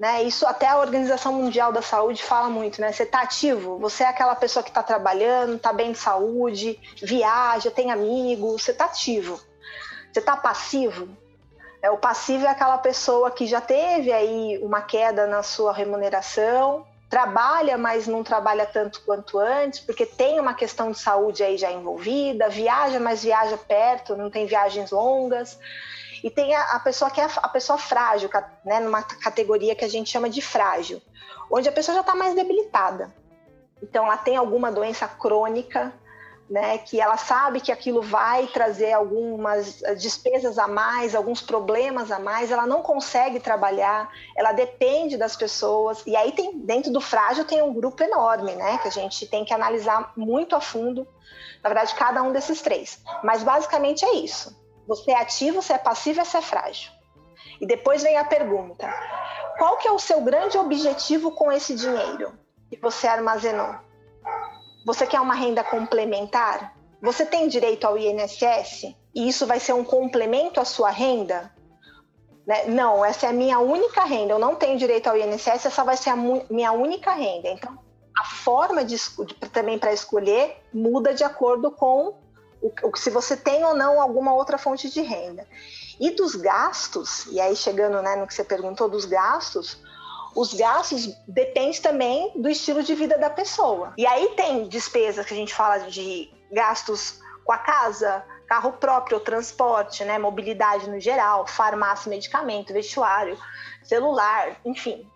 Né? 0.00 0.22
Isso 0.22 0.46
até 0.46 0.66
a 0.66 0.78
Organização 0.78 1.34
Mundial 1.34 1.72
da 1.72 1.82
Saúde 1.82 2.22
fala 2.22 2.48
muito, 2.48 2.80
né? 2.80 2.90
Você 2.90 3.02
está 3.02 3.20
ativo, 3.20 3.78
você 3.78 4.02
é 4.02 4.08
aquela 4.08 4.34
pessoa 4.34 4.62
que 4.62 4.70
está 4.70 4.82
trabalhando, 4.82 5.56
está 5.56 5.74
bem 5.74 5.92
de 5.92 5.98
saúde, 5.98 6.80
viaja, 7.02 7.70
tem 7.70 7.90
amigos, 7.90 8.62
você 8.62 8.70
está 8.70 8.86
ativo. 8.86 9.38
Você 10.10 10.20
está 10.20 10.38
passivo? 10.38 11.06
É, 11.82 11.90
o 11.90 11.98
passivo 11.98 12.46
é 12.46 12.48
aquela 12.48 12.78
pessoa 12.78 13.30
que 13.30 13.46
já 13.46 13.60
teve 13.60 14.10
aí 14.10 14.58
uma 14.62 14.80
queda 14.80 15.26
na 15.26 15.42
sua 15.42 15.70
remuneração, 15.70 16.86
trabalha, 17.10 17.76
mas 17.76 18.06
não 18.06 18.24
trabalha 18.24 18.64
tanto 18.64 19.02
quanto 19.02 19.38
antes, 19.38 19.80
porque 19.80 20.06
tem 20.06 20.40
uma 20.40 20.54
questão 20.54 20.92
de 20.92 20.98
saúde 20.98 21.42
aí 21.42 21.58
já 21.58 21.70
envolvida, 21.70 22.48
viaja, 22.48 22.98
mas 22.98 23.22
viaja 23.22 23.58
perto, 23.58 24.16
não 24.16 24.30
tem 24.30 24.46
viagens 24.46 24.90
longas. 24.92 25.58
E 26.22 26.30
tem 26.30 26.54
a, 26.54 26.62
a, 26.72 26.80
pessoa 26.80 27.10
que 27.10 27.20
é 27.20 27.28
a 27.36 27.48
pessoa 27.48 27.78
frágil, 27.78 28.30
né, 28.64 28.80
numa 28.80 29.02
categoria 29.02 29.74
que 29.74 29.84
a 29.84 29.88
gente 29.88 30.10
chama 30.10 30.28
de 30.28 30.42
frágil, 30.42 31.00
onde 31.50 31.68
a 31.68 31.72
pessoa 31.72 31.94
já 31.94 32.00
está 32.00 32.14
mais 32.14 32.34
debilitada. 32.34 33.14
Então, 33.82 34.04
ela 34.04 34.16
tem 34.16 34.36
alguma 34.36 34.70
doença 34.70 35.08
crônica, 35.08 35.92
né, 36.50 36.78
que 36.78 37.00
ela 37.00 37.16
sabe 37.16 37.60
que 37.60 37.70
aquilo 37.70 38.02
vai 38.02 38.48
trazer 38.48 38.92
algumas 38.92 39.80
eh, 39.84 39.94
despesas 39.94 40.58
a 40.58 40.66
mais, 40.66 41.14
alguns 41.14 41.40
problemas 41.40 42.10
a 42.10 42.18
mais, 42.18 42.50
ela 42.50 42.66
não 42.66 42.82
consegue 42.82 43.38
trabalhar, 43.38 44.10
ela 44.36 44.50
depende 44.50 45.16
das 45.16 45.36
pessoas. 45.36 46.02
E 46.04 46.16
aí 46.16 46.32
tem 46.32 46.58
dentro 46.58 46.92
do 46.92 47.00
frágil 47.00 47.44
tem 47.44 47.62
um 47.62 47.72
grupo 47.72 48.02
enorme, 48.02 48.56
né, 48.56 48.78
que 48.78 48.88
a 48.88 48.90
gente 48.90 49.28
tem 49.28 49.44
que 49.44 49.54
analisar 49.54 50.12
muito 50.16 50.56
a 50.56 50.60
fundo. 50.60 51.06
Na 51.62 51.70
verdade, 51.70 51.94
cada 51.94 52.20
um 52.20 52.32
desses 52.32 52.60
três. 52.60 53.00
Mas 53.22 53.44
basicamente 53.44 54.04
é 54.04 54.14
isso. 54.14 54.59
Você 54.90 55.12
é 55.12 55.20
ativo, 55.20 55.62
você 55.62 55.74
é 55.74 55.78
passivo, 55.78 56.24
você 56.24 56.38
é 56.38 56.42
frágil. 56.42 56.90
E 57.60 57.66
depois 57.66 58.02
vem 58.02 58.16
a 58.16 58.24
pergunta: 58.24 58.92
qual 59.56 59.76
que 59.76 59.86
é 59.86 59.92
o 59.92 60.00
seu 60.00 60.20
grande 60.20 60.58
objetivo 60.58 61.30
com 61.30 61.52
esse 61.52 61.76
dinheiro 61.76 62.36
que 62.68 62.76
você 62.76 63.06
armazenou? 63.06 63.72
Você 64.84 65.06
quer 65.06 65.20
uma 65.20 65.34
renda 65.34 65.62
complementar? 65.62 66.76
Você 67.00 67.24
tem 67.24 67.46
direito 67.46 67.84
ao 67.84 67.96
INSS? 67.96 68.96
E 69.14 69.28
isso 69.28 69.46
vai 69.46 69.60
ser 69.60 69.74
um 69.74 69.84
complemento 69.84 70.60
à 70.60 70.64
sua 70.64 70.90
renda? 70.90 71.54
Né? 72.44 72.64
Não, 72.64 73.04
essa 73.04 73.26
é 73.26 73.28
a 73.30 73.32
minha 73.32 73.60
única 73.60 74.02
renda. 74.02 74.32
Eu 74.32 74.40
não 74.40 74.56
tenho 74.56 74.76
direito 74.76 75.06
ao 75.06 75.16
INSS, 75.16 75.66
essa 75.66 75.84
vai 75.84 75.96
ser 75.96 76.10
a 76.10 76.16
minha 76.16 76.72
única 76.72 77.12
renda. 77.12 77.48
Então, 77.48 77.78
a 78.18 78.24
forma 78.24 78.84
de, 78.84 78.96
de 78.96 79.34
também 79.52 79.78
para 79.78 79.92
escolher 79.92 80.60
muda 80.74 81.14
de 81.14 81.22
acordo 81.22 81.70
com 81.70 82.18
o, 82.62 82.96
se 82.96 83.10
você 83.10 83.36
tem 83.36 83.64
ou 83.64 83.74
não 83.74 84.00
alguma 84.00 84.32
outra 84.34 84.58
fonte 84.58 84.90
de 84.90 85.00
renda. 85.00 85.46
E 85.98 86.10
dos 86.10 86.34
gastos, 86.34 87.26
e 87.26 87.40
aí 87.40 87.54
chegando 87.54 88.00
né, 88.02 88.16
no 88.16 88.26
que 88.26 88.34
você 88.34 88.44
perguntou 88.44 88.88
dos 88.88 89.04
gastos, 89.04 89.78
os 90.34 90.54
gastos 90.54 91.08
dependem 91.26 91.80
também 91.80 92.32
do 92.36 92.48
estilo 92.48 92.82
de 92.82 92.94
vida 92.94 93.18
da 93.18 93.28
pessoa. 93.28 93.92
E 93.96 94.06
aí 94.06 94.28
tem 94.36 94.68
despesas 94.68 95.26
que 95.26 95.34
a 95.34 95.36
gente 95.36 95.54
fala 95.54 95.78
de 95.78 96.32
gastos 96.50 97.20
com 97.44 97.52
a 97.52 97.58
casa, 97.58 98.24
carro 98.46 98.72
próprio, 98.72 99.20
transporte, 99.20 100.04
né, 100.04 100.18
mobilidade 100.18 100.88
no 100.88 101.00
geral, 101.00 101.46
farmácia, 101.46 102.08
medicamento, 102.08 102.72
vestuário, 102.72 103.38
celular, 103.82 104.56
enfim. 104.64 105.09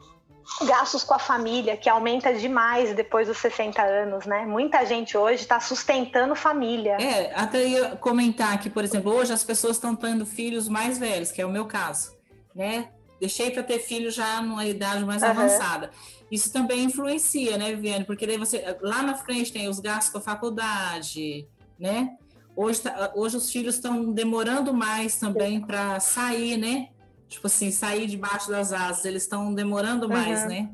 Gastos 0.66 1.02
com 1.04 1.14
a 1.14 1.18
família, 1.18 1.76
que 1.76 1.88
aumenta 1.88 2.32
demais 2.34 2.94
depois 2.94 3.28
dos 3.28 3.38
60 3.38 3.82
anos, 3.82 4.26
né? 4.26 4.44
Muita 4.44 4.84
gente 4.84 5.16
hoje 5.16 5.42
está 5.42 5.58
sustentando 5.60 6.34
família. 6.34 6.96
É, 7.00 7.32
até 7.34 7.66
ia 7.66 7.96
comentar 7.96 8.58
que, 8.60 8.68
por 8.68 8.84
exemplo, 8.84 9.12
hoje 9.12 9.32
as 9.32 9.42
pessoas 9.42 9.76
estão 9.76 9.96
tendo 9.96 10.26
filhos 10.26 10.68
mais 10.68 10.98
velhos, 10.98 11.32
que 11.32 11.40
é 11.40 11.46
o 11.46 11.50
meu 11.50 11.66
caso, 11.66 12.12
né? 12.54 12.88
deixei 13.24 13.50
para 13.50 13.62
ter 13.62 13.78
filho 13.78 14.10
já 14.10 14.42
numa 14.42 14.66
idade 14.66 15.04
mais 15.04 15.22
uhum. 15.22 15.30
avançada. 15.30 15.90
Isso 16.30 16.52
também 16.52 16.84
influencia, 16.84 17.56
né, 17.56 17.74
Viviane? 17.74 18.04
Porque 18.04 18.26
daí 18.26 18.38
você 18.38 18.76
lá 18.82 19.02
na 19.02 19.14
frente 19.14 19.52
tem 19.52 19.68
os 19.68 19.80
gastos 19.80 20.12
com 20.12 20.18
a 20.18 20.20
faculdade, 20.20 21.46
né? 21.78 22.16
Hoje, 22.56 22.82
tá, 22.82 23.12
hoje 23.14 23.36
os 23.36 23.50
filhos 23.50 23.76
estão 23.76 24.12
demorando 24.12 24.72
mais 24.72 25.16
também 25.16 25.60
para 25.60 25.98
sair, 26.00 26.56
né? 26.56 26.88
Tipo 27.34 27.48
assim, 27.48 27.72
sair 27.72 28.06
debaixo 28.06 28.48
das 28.48 28.72
asas. 28.72 29.04
Eles 29.04 29.24
estão 29.24 29.52
demorando 29.52 30.08
mais, 30.08 30.42
uhum. 30.42 30.48
né? 30.48 30.68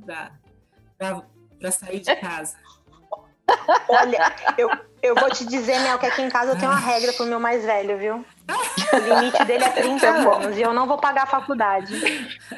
Para 0.99 1.71
sair 1.71 2.01
de 2.01 2.15
casa. 2.17 2.57
Olha, 3.89 4.35
eu, 4.59 4.69
eu 5.03 5.15
vou 5.15 5.31
te 5.31 5.47
dizer, 5.47 5.81
Mel, 5.81 5.99
que 5.99 6.07
aqui 6.07 6.21
em 6.21 6.29
casa 6.29 6.53
eu 6.53 6.59
tenho 6.59 6.71
uma 6.71 6.79
regra 6.79 7.13
pro 7.15 7.25
meu 7.25 7.41
mais 7.41 7.65
velho, 7.65 7.99
viu? 7.99 8.25
O 8.93 8.97
limite 8.97 9.45
dele 9.45 9.65
é 9.65 9.69
30 9.69 10.07
anos 10.07 10.59
e 10.59 10.63
eu 10.63 10.73
não 10.73 10.87
vou 10.87 10.99
pagar 10.99 11.25
a 11.25 11.27
faculdade. 11.27 11.95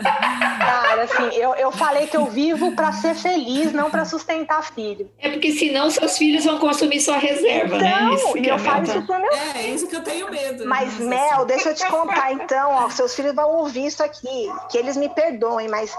Cara, 0.00 1.02
assim, 1.02 1.34
eu, 1.34 1.54
eu 1.54 1.70
falei 1.72 2.06
que 2.06 2.16
eu 2.16 2.26
vivo 2.26 2.72
para 2.72 2.92
ser 2.92 3.14
feliz, 3.14 3.72
não 3.72 3.90
para 3.90 4.04
sustentar 4.04 4.62
filho. 4.62 5.10
É 5.18 5.30
porque 5.30 5.52
senão 5.52 5.90
seus 5.90 6.16
filhos 6.16 6.44
vão 6.44 6.58
consumir 6.58 7.00
sua 7.00 7.16
reserva, 7.16 7.78
né? 7.78 7.90
então, 8.12 8.34
né? 8.34 8.40
e 8.40 8.48
eu 8.48 8.58
falo 8.58 8.84
isso 8.84 9.02
pro 9.02 9.20
meu 9.20 9.32
É, 9.32 9.62
isso 9.68 9.86
que 9.86 9.96
eu 9.96 10.02
tenho 10.02 10.30
medo. 10.30 10.66
Mas, 10.66 10.98
Mel, 10.98 11.44
deixa 11.44 11.70
eu 11.70 11.74
te 11.74 11.86
contar 11.88 12.32
então, 12.32 12.70
ó, 12.72 12.88
seus 12.90 13.14
filhos 13.14 13.34
vão 13.34 13.50
ouvir 13.56 13.86
isso 13.86 14.02
aqui, 14.02 14.52
que 14.70 14.78
eles 14.78 14.96
me 14.96 15.08
perdoem, 15.08 15.68
mas 15.68 15.94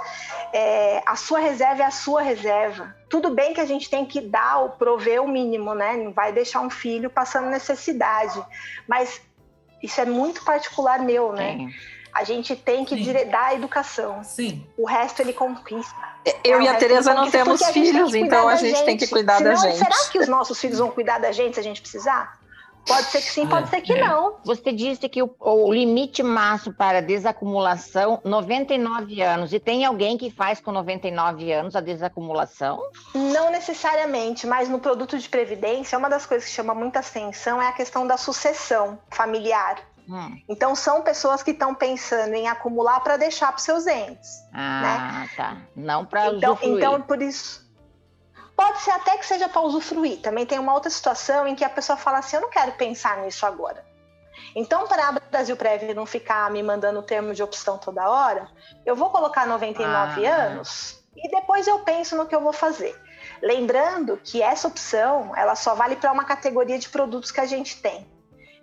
é, 0.51 1.01
a 1.05 1.15
sua 1.15 1.39
reserva 1.39 1.83
é 1.83 1.85
a 1.85 1.91
sua 1.91 2.21
reserva. 2.21 2.95
Tudo 3.09 3.29
bem 3.29 3.53
que 3.53 3.61
a 3.61 3.65
gente 3.65 3.89
tem 3.89 4.05
que 4.05 4.21
dar 4.21 4.57
ou 4.59 4.69
prover 4.69 5.21
o 5.21 5.27
mínimo, 5.27 5.73
né? 5.73 5.95
Não 5.97 6.11
vai 6.11 6.31
deixar 6.31 6.61
um 6.61 6.69
filho 6.69 7.09
passando 7.09 7.49
necessidade. 7.49 8.43
Mas 8.87 9.21
isso 9.83 9.99
é 9.99 10.05
muito 10.05 10.43
particular 10.43 10.99
meu, 10.99 11.33
né? 11.33 11.57
Sim. 11.57 11.69
A 12.13 12.23
gente 12.23 12.55
tem 12.55 12.85
que 12.85 12.95
dire... 12.95 13.25
dar 13.25 13.47
a 13.47 13.55
educação. 13.55 14.23
Sim. 14.23 14.65
O 14.77 14.85
resto 14.85 15.21
ele 15.21 15.33
conquista. 15.33 15.95
Eu 16.43 16.59
é, 16.59 16.63
e 16.63 16.67
a 16.67 16.75
Tereza 16.75 17.13
não 17.13 17.29
temos 17.29 17.61
filhos, 17.65 18.15
então 18.15 18.47
a 18.47 18.55
gente 18.55 18.83
tem 18.85 18.95
que 18.95 19.07
cuidar 19.07 19.39
Senão, 19.39 19.51
da 19.51 19.57
gente. 19.57 19.77
Será 19.77 20.09
que 20.11 20.19
os 20.19 20.27
nossos 20.27 20.59
filhos 20.59 20.79
vão 20.79 20.89
cuidar 20.89 21.19
da 21.19 21.31
gente 21.31 21.55
se 21.55 21.59
a 21.59 21.63
gente 21.63 21.81
precisar? 21.81 22.39
Pode 22.85 23.07
ser 23.07 23.21
que 23.21 23.31
sim, 23.31 23.47
pode 23.47 23.69
ser 23.69 23.81
que 23.81 23.93
é. 23.93 24.05
não. 24.05 24.37
Você 24.43 24.71
disse 24.71 25.07
que 25.07 25.23
o, 25.23 25.33
o, 25.39 25.73
limite 25.73 26.21
máximo 26.21 26.75
para 26.75 27.01
desacumulação, 27.01 28.19
99 28.23 29.21
anos. 29.21 29.53
E 29.53 29.59
tem 29.59 29.85
alguém 29.85 30.17
que 30.17 30.29
faz 30.29 30.59
com 30.59 30.71
99 30.71 31.51
anos 31.51 31.75
a 31.75 31.81
desacumulação? 31.81 32.81
Não 33.13 33.49
necessariamente, 33.51 34.45
mas 34.45 34.67
no 34.67 34.79
produto 34.79 35.17
de 35.17 35.29
previdência, 35.29 35.97
uma 35.97 36.09
das 36.09 36.25
coisas 36.25 36.47
que 36.47 36.53
chama 36.53 36.75
muita 36.75 36.99
atenção 36.99 37.61
é 37.61 37.67
a 37.67 37.71
questão 37.71 38.05
da 38.05 38.17
sucessão 38.17 38.99
familiar. 39.09 39.77
Hum. 40.09 40.37
Então 40.49 40.75
são 40.75 41.01
pessoas 41.01 41.41
que 41.41 41.51
estão 41.51 41.73
pensando 41.73 42.33
em 42.33 42.47
acumular 42.49 42.99
para 42.99 43.15
deixar 43.15 43.51
para 43.51 43.59
seus 43.59 43.87
entes. 43.87 44.43
Ah, 44.53 44.81
né? 44.81 45.29
tá. 45.37 45.57
Não 45.75 46.05
para 46.05 46.33
então, 46.33 46.57
então 46.61 47.01
por 47.01 47.21
isso 47.21 47.62
Pode 48.55 48.81
ser 48.81 48.91
até 48.91 49.17
que 49.17 49.25
seja 49.25 49.49
para 49.49 49.61
usufruir. 49.61 50.21
Também 50.21 50.45
tem 50.45 50.59
uma 50.59 50.73
outra 50.73 50.89
situação 50.89 51.47
em 51.47 51.55
que 51.55 51.63
a 51.63 51.69
pessoa 51.69 51.97
fala 51.97 52.19
assim: 52.19 52.35
eu 52.35 52.41
não 52.41 52.49
quero 52.49 52.73
pensar 52.73 53.17
nisso 53.17 53.45
agora. 53.45 53.83
Então, 54.55 54.87
para 54.87 55.07
a 55.07 55.11
Brasil 55.11 55.55
Prévio 55.55 55.95
não 55.95 56.05
ficar 56.05 56.49
me 56.51 56.61
mandando 56.61 56.99
o 56.99 57.03
termo 57.03 57.33
de 57.33 57.41
opção 57.41 57.77
toda 57.77 58.09
hora, 58.09 58.47
eu 58.85 58.95
vou 58.95 59.09
colocar 59.09 59.47
99 59.47 60.25
ah. 60.25 60.35
anos 60.35 61.03
e 61.15 61.29
depois 61.29 61.67
eu 61.67 61.79
penso 61.79 62.15
no 62.15 62.25
que 62.25 62.35
eu 62.35 62.41
vou 62.41 62.53
fazer. 62.53 62.95
Lembrando 63.41 64.17
que 64.17 64.41
essa 64.41 64.67
opção 64.67 65.35
ela 65.35 65.55
só 65.55 65.75
vale 65.75 65.95
para 65.95 66.11
uma 66.11 66.25
categoria 66.25 66.77
de 66.77 66.89
produtos 66.89 67.31
que 67.31 67.39
a 67.39 67.45
gente 67.45 67.81
tem. 67.81 68.07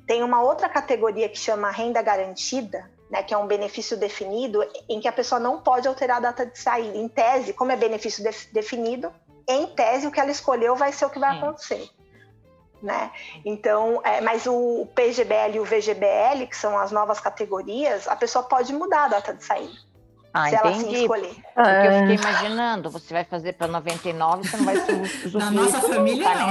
Tem 0.06 0.22
uma 0.22 0.42
outra 0.42 0.68
categoria 0.68 1.28
que 1.28 1.38
chama 1.38 1.70
renda 1.70 2.02
garantida, 2.02 2.90
né, 3.10 3.22
que 3.22 3.34
é 3.34 3.38
um 3.38 3.46
benefício 3.46 3.96
definido, 3.96 4.64
em 4.88 5.00
que 5.00 5.08
a 5.08 5.12
pessoa 5.12 5.40
não 5.40 5.60
pode 5.60 5.86
alterar 5.86 6.18
a 6.18 6.20
data 6.20 6.46
de 6.46 6.58
saída. 6.58 6.96
Em 6.96 7.08
tese, 7.08 7.52
como 7.52 7.72
é 7.72 7.76
benefício 7.76 8.22
de 8.22 8.30
definido, 8.52 9.12
em 9.48 9.66
tese, 9.68 10.06
o 10.06 10.10
que 10.10 10.20
ela 10.20 10.30
escolheu 10.30 10.76
vai 10.76 10.92
ser 10.92 11.06
o 11.06 11.10
que 11.10 11.18
vai 11.18 11.36
acontecer. 11.36 11.88
Né? 12.82 13.10
Então, 13.44 14.00
é, 14.04 14.20
mas 14.20 14.46
o 14.46 14.86
PGBL 14.94 15.56
e 15.56 15.60
o 15.60 15.64
VGBL, 15.64 16.46
que 16.48 16.56
são 16.56 16.78
as 16.78 16.90
novas 16.90 17.20
categorias, 17.20 18.08
a 18.08 18.16
pessoa 18.16 18.42
pode 18.42 18.72
mudar 18.72 19.04
a 19.04 19.08
data 19.08 19.34
de 19.34 19.44
saída. 19.44 19.90
Ah, 20.32 20.48
se 20.48 20.54
entendi. 20.54 20.68
ela 20.68 20.76
assim 20.76 21.02
escolher. 21.02 21.36
Porque 21.54 21.86
eu 21.86 21.92
fiquei 21.92 22.14
imaginando, 22.14 22.90
você 22.90 23.12
vai 23.12 23.24
fazer 23.24 23.52
para 23.54 23.66
99, 23.66 24.48
você 24.48 24.56
não 24.56 24.64
vai 24.64 24.76
usufruir. 25.02 25.44
Na 25.44 25.50
nossa 25.50 25.80
família, 25.80 26.34
não. 26.34 26.48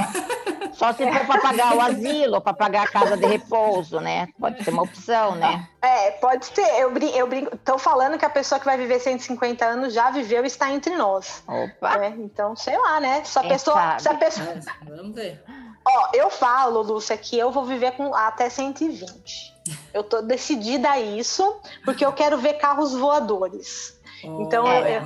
Só 0.80 0.94
se 0.94 1.04
for 1.12 1.26
para 1.26 1.42
pagar 1.42 1.76
o 1.76 1.80
asilo 1.82 2.36
ou 2.36 2.40
para 2.40 2.54
pagar 2.54 2.84
a 2.84 2.90
casa 2.90 3.14
de 3.14 3.26
repouso, 3.26 4.00
né? 4.00 4.28
Pode 4.40 4.64
ser 4.64 4.70
uma 4.70 4.84
opção, 4.84 5.34
né? 5.34 5.68
É, 5.82 6.12
pode 6.12 6.46
ser. 6.46 6.64
Eu, 6.80 6.90
brin 6.90 7.10
eu 7.10 7.26
brinco. 7.26 7.54
Tô 7.58 7.76
falando 7.76 8.16
que 8.16 8.24
a 8.24 8.30
pessoa 8.30 8.58
que 8.58 8.64
vai 8.64 8.78
viver 8.78 8.98
150 8.98 9.62
anos 9.62 9.92
já 9.92 10.10
viveu 10.10 10.42
e 10.42 10.46
está 10.46 10.72
entre 10.72 10.96
nós. 10.96 11.44
Opa! 11.46 11.98
Né? 11.98 12.14
Então, 12.20 12.56
sei 12.56 12.78
lá, 12.78 12.98
né? 12.98 13.22
Se 13.24 13.38
a 13.38 13.42
pessoa. 13.42 13.98
Se 13.98 14.08
a 14.08 14.14
pessoa... 14.14 14.58
Vamos 14.88 15.14
ver. 15.14 15.44
Ó, 15.86 16.08
eu 16.14 16.30
falo, 16.30 16.80
Lúcia, 16.80 17.14
que 17.18 17.38
eu 17.38 17.50
vou 17.50 17.66
viver 17.66 17.90
com 17.92 18.14
até 18.14 18.48
120. 18.48 19.50
Eu 19.92 20.02
tô 20.02 20.22
decidida 20.22 20.92
a 20.92 20.98
isso, 20.98 21.60
porque 21.84 22.06
eu 22.06 22.12
quero 22.14 22.38
ver 22.38 22.54
carros 22.54 22.94
voadores. 22.94 23.99
Oh. 24.24 24.42
Então, 24.42 24.66
eu... 24.66 25.02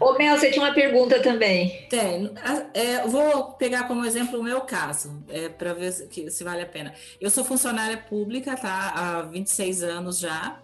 Ô, 0.00 0.12
Mel, 0.18 0.36
você 0.36 0.50
tinha 0.50 0.64
uma 0.64 0.74
pergunta 0.74 1.20
também. 1.22 1.86
Tem. 1.88 2.32
É, 2.74 3.06
vou 3.06 3.52
pegar 3.52 3.86
como 3.88 4.04
exemplo 4.04 4.40
o 4.40 4.42
meu 4.42 4.60
caso, 4.62 5.22
é, 5.28 5.48
para 5.48 5.72
ver 5.72 5.92
se, 5.92 6.30
se 6.30 6.44
vale 6.44 6.62
a 6.62 6.66
pena. 6.66 6.92
Eu 7.20 7.30
sou 7.30 7.44
funcionária 7.44 7.96
pública, 7.96 8.56
tá? 8.56 8.92
Há 8.94 9.22
26 9.22 9.82
anos 9.82 10.18
já. 10.18 10.60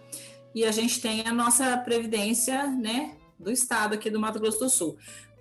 E 0.53 0.65
a 0.65 0.71
gente 0.71 1.01
tem 1.01 1.25
a 1.25 1.33
nossa 1.33 1.77
previdência, 1.77 2.67
né? 2.67 3.15
Do 3.39 3.51
estado 3.51 3.95
aqui 3.95 4.09
do 4.09 4.19
Mato 4.19 4.39
Grosso 4.39 4.59
do 4.59 4.69
Sul. 4.69 4.97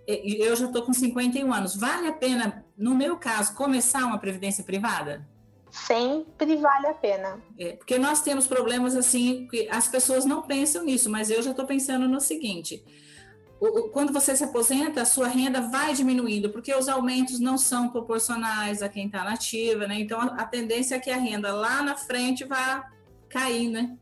Eu 0.06 0.56
já 0.56 0.66
estou 0.66 0.82
com 0.82 0.92
51 0.92 1.52
anos. 1.52 1.76
Vale 1.76 2.08
a 2.08 2.12
pena, 2.12 2.64
no 2.76 2.94
meu 2.94 3.16
caso, 3.16 3.54
começar 3.54 4.04
uma 4.04 4.18
previdência 4.18 4.64
privada? 4.64 5.26
Sempre 5.72 6.56
vale 6.56 6.86
a 6.86 6.94
pena. 6.94 7.42
É, 7.58 7.72
porque 7.72 7.98
nós 7.98 8.20
temos 8.20 8.46
problemas 8.46 8.94
assim, 8.94 9.48
que 9.48 9.66
as 9.70 9.88
pessoas 9.88 10.26
não 10.26 10.42
pensam 10.42 10.84
nisso, 10.84 11.10
mas 11.10 11.30
eu 11.30 11.42
já 11.42 11.50
estou 11.50 11.66
pensando 11.66 12.06
no 12.06 12.20
seguinte: 12.20 12.84
o, 13.58 13.88
quando 13.88 14.12
você 14.12 14.36
se 14.36 14.44
aposenta, 14.44 15.00
a 15.00 15.06
sua 15.06 15.28
renda 15.28 15.62
vai 15.62 15.94
diminuindo, 15.94 16.50
porque 16.50 16.74
os 16.74 16.88
aumentos 16.88 17.40
não 17.40 17.56
são 17.56 17.88
proporcionais 17.88 18.82
a 18.82 18.88
quem 18.88 19.06
está 19.06 19.24
nativa, 19.24 19.86
né? 19.86 19.98
Então 19.98 20.20
a, 20.20 20.26
a 20.42 20.44
tendência 20.44 20.96
é 20.96 21.00
que 21.00 21.10
a 21.10 21.16
renda 21.16 21.52
lá 21.54 21.82
na 21.82 21.96
frente 21.96 22.44
vá 22.44 22.86
cair, 23.30 23.70
né? 23.70 23.96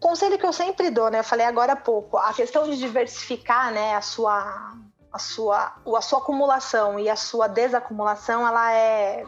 Conselho 0.00 0.36
que 0.36 0.44
eu 0.44 0.52
sempre 0.52 0.90
dou, 0.90 1.08
né? 1.08 1.20
Eu 1.20 1.24
falei 1.24 1.46
agora 1.46 1.74
há 1.74 1.76
pouco, 1.76 2.18
a 2.18 2.34
questão 2.34 2.68
de 2.68 2.76
diversificar, 2.76 3.72
né, 3.72 3.94
a 3.94 4.00
sua 4.00 4.76
a 5.12 5.18
sua, 5.18 5.74
a 5.94 6.00
sua 6.00 6.18
acumulação 6.20 6.98
e 6.98 7.08
a 7.08 7.14
sua 7.14 7.46
desacumulação, 7.46 8.46
ela 8.46 8.72
é 8.72 9.26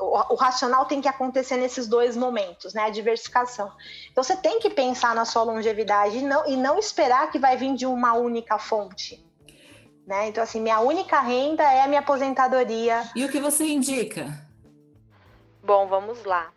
o, 0.00 0.34
o, 0.34 0.36
racional 0.36 0.84
tem 0.86 1.00
que 1.00 1.08
acontecer 1.08 1.56
nesses 1.56 1.86
dois 1.86 2.16
momentos, 2.16 2.74
né? 2.74 2.84
A 2.84 2.90
diversificação. 2.90 3.72
Então 4.10 4.22
você 4.22 4.36
tem 4.36 4.58
que 4.58 4.70
pensar 4.70 5.14
na 5.14 5.24
sua 5.24 5.42
longevidade 5.42 6.18
e 6.18 6.22
não, 6.22 6.46
e 6.46 6.56
não 6.56 6.78
esperar 6.78 7.30
que 7.30 7.38
vai 7.38 7.56
vir 7.56 7.74
de 7.74 7.86
uma 7.86 8.14
única 8.14 8.58
fonte. 8.58 9.24
Né? 10.06 10.28
Então, 10.28 10.42
assim, 10.42 10.60
minha 10.60 10.80
única 10.80 11.20
renda 11.20 11.62
é 11.62 11.82
a 11.82 11.86
minha 11.86 12.00
aposentadoria. 12.00 13.02
E 13.14 13.24
o 13.26 13.28
que 13.28 13.38
você 13.38 13.66
indica? 13.66 14.26
Bom, 15.62 15.86
vamos 15.86 16.24
lá. 16.24 16.50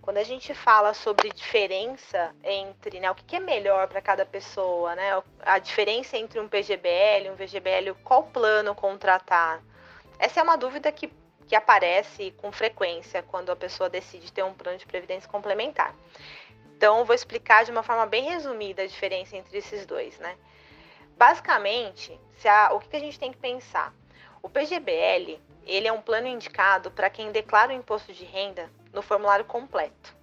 Quando 0.00 0.16
a 0.16 0.24
gente 0.24 0.54
fala 0.54 0.94
sobre 0.94 1.28
diferença 1.28 2.34
entre 2.42 2.98
né, 2.98 3.10
o 3.10 3.14
que 3.14 3.36
é 3.36 3.40
melhor 3.40 3.88
para 3.88 4.00
cada 4.00 4.24
pessoa, 4.24 4.94
né, 4.94 5.22
a 5.42 5.58
diferença 5.58 6.16
entre 6.16 6.40
um 6.40 6.48
PGBL, 6.48 7.30
um 7.30 7.34
VGBL, 7.34 7.94
qual 8.02 8.22
plano 8.22 8.74
contratar, 8.74 9.62
essa 10.18 10.40
é 10.40 10.42
uma 10.42 10.56
dúvida 10.56 10.90
que, 10.90 11.12
que 11.48 11.56
aparece 11.56 12.30
com 12.36 12.52
frequência 12.52 13.22
quando 13.22 13.50
a 13.50 13.56
pessoa 13.56 13.88
decide 13.88 14.30
ter 14.30 14.44
um 14.44 14.52
plano 14.52 14.78
de 14.78 14.86
previdência 14.86 15.28
complementar. 15.28 15.94
Então, 16.76 17.04
vou 17.04 17.14
explicar 17.14 17.64
de 17.64 17.70
uma 17.70 17.82
forma 17.82 18.06
bem 18.06 18.24
resumida 18.24 18.82
a 18.82 18.86
diferença 18.86 19.36
entre 19.36 19.56
esses 19.56 19.86
dois, 19.86 20.18
né? 20.18 20.36
Basicamente, 21.16 22.16
a, 22.44 22.72
o 22.74 22.78
que, 22.78 22.88
que 22.88 22.96
a 22.96 23.00
gente 23.00 23.18
tem 23.18 23.32
que 23.32 23.38
pensar? 23.38 23.92
O 24.42 24.48
PGBL, 24.48 25.40
ele 25.64 25.88
é 25.88 25.92
um 25.92 26.00
plano 26.00 26.28
indicado 26.28 26.90
para 26.90 27.10
quem 27.10 27.32
declara 27.32 27.72
o 27.72 27.74
imposto 27.74 28.12
de 28.12 28.24
renda 28.24 28.70
no 28.92 29.02
formulário 29.02 29.44
completo. 29.44 30.14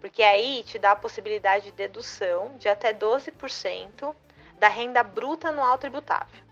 Porque 0.00 0.22
aí 0.22 0.62
te 0.62 0.78
dá 0.78 0.92
a 0.92 0.96
possibilidade 0.96 1.64
de 1.64 1.72
dedução 1.72 2.56
de 2.58 2.68
até 2.68 2.92
12% 2.92 4.14
da 4.58 4.68
renda 4.68 5.02
bruta 5.02 5.48
anual 5.48 5.78
tributável. 5.78 6.44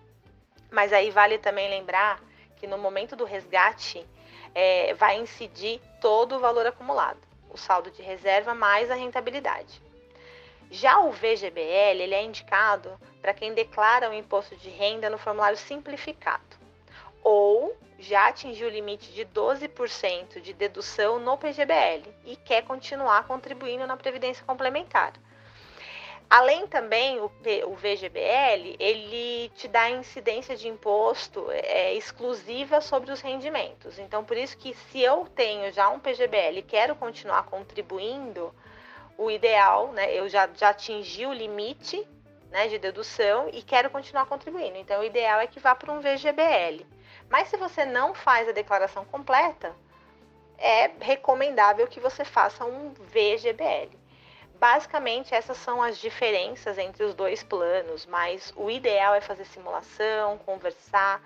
Mas 0.71 0.93
aí 0.93 1.11
vale 1.11 1.39
também 1.39 1.69
lembrar 1.69 2.21
que 2.65 2.67
no 2.67 2.79
momento 2.79 3.15
do 3.15 3.27
resgate 3.27 4.07
é, 4.55 4.95
vai 4.95 5.19
incidir 5.19 5.83
todo 6.01 6.37
o 6.37 6.39
valor 6.39 6.67
acumulado, 6.67 7.21
o 7.51 7.59
saldo 7.59 7.91
de 7.91 8.01
reserva 8.01 8.55
mais 8.55 8.91
a 8.91 8.95
rentabilidade. 8.95 9.83
Já 10.71 10.99
o 11.01 11.13
VGBL 11.13 12.01
ele 12.01 12.15
é 12.15 12.23
indicado 12.23 12.99
para 13.21 13.35
quem 13.35 13.53
declara 13.53 14.09
o 14.09 14.15
imposto 14.15 14.57
de 14.57 14.71
renda 14.71 15.11
no 15.11 15.19
formulário 15.19 15.59
simplificado 15.59 16.57
ou 17.23 17.77
já 17.99 18.29
atingiu 18.29 18.69
o 18.69 18.71
limite 18.71 19.13
de 19.13 19.27
12% 19.27 20.41
de 20.41 20.55
dedução 20.55 21.19
no 21.19 21.37
PGBL 21.37 22.09
e 22.25 22.35
quer 22.35 22.63
continuar 22.63 23.27
contribuindo 23.27 23.87
na 23.87 23.97
previdência 23.99 24.43
complementar. 24.47 25.13
Além 26.29 26.67
também, 26.67 27.21
o, 27.21 27.27
o 27.27 27.75
VGBL, 27.75 28.77
ele 28.79 29.51
te 29.55 29.69
dá 29.69 29.91
incidência 29.91 30.57
de 30.57 30.67
imposto 30.67 31.47
é, 31.51 31.95
exclusiva 31.95 32.81
sobre 32.81 33.13
os 33.13 33.21
rendimentos. 33.21 33.99
Então, 33.99 34.25
por 34.25 34.37
isso 34.37 34.57
que 34.57 34.75
se 34.75 35.01
eu 35.01 35.29
tenho 35.35 35.73
já 35.73 35.89
um 35.91 36.01
PGBL 36.01 36.59
e 36.59 36.63
quero 36.63 36.97
continuar 36.97 37.45
contribuindo, 37.45 38.53
o 39.17 39.31
ideal, 39.31 39.93
né, 39.93 40.13
eu 40.13 40.29
já, 40.29 40.49
já 40.55 40.71
atingi 40.71 41.25
o 41.25 41.33
limite 41.33 42.07
né, 42.51 42.69
de 42.69 42.79
dedução 42.79 43.49
e 43.53 43.63
quero 43.63 43.91
continuar 43.91 44.27
contribuindo. 44.27 44.77
Então, 44.77 45.01
o 45.01 45.05
ideal 45.05 45.41
é 45.41 45.47
que 45.47 45.61
vá 45.61 45.75
para 45.75 45.93
um 45.93 46.01
VGBL. 46.01 46.85
Mas 47.29 47.49
se 47.49 47.57
você 47.57 47.85
não 47.85 48.15
faz 48.15 48.49
a 48.49 48.53
declaração 48.53 49.05
completa, 49.05 49.75
é 50.59 50.91
recomendável 51.01 51.87
que 51.87 52.01
você 52.01 52.25
faça 52.25 52.65
um 52.65 52.93
VGBL. 52.93 53.91
Basicamente, 54.65 55.35
essas 55.35 55.59
são 55.59 55.83
as 55.83 55.99
diferenças 55.99 56.79
entre 56.79 57.05
os 57.05 57.13
dois 57.13 57.43
planos, 57.43 58.09
mas 58.11 58.51
o 58.57 58.71
ideal 58.71 59.15
é 59.15 59.21
fazer 59.21 59.45
simulação, 59.45 60.39
conversar, 60.39 61.23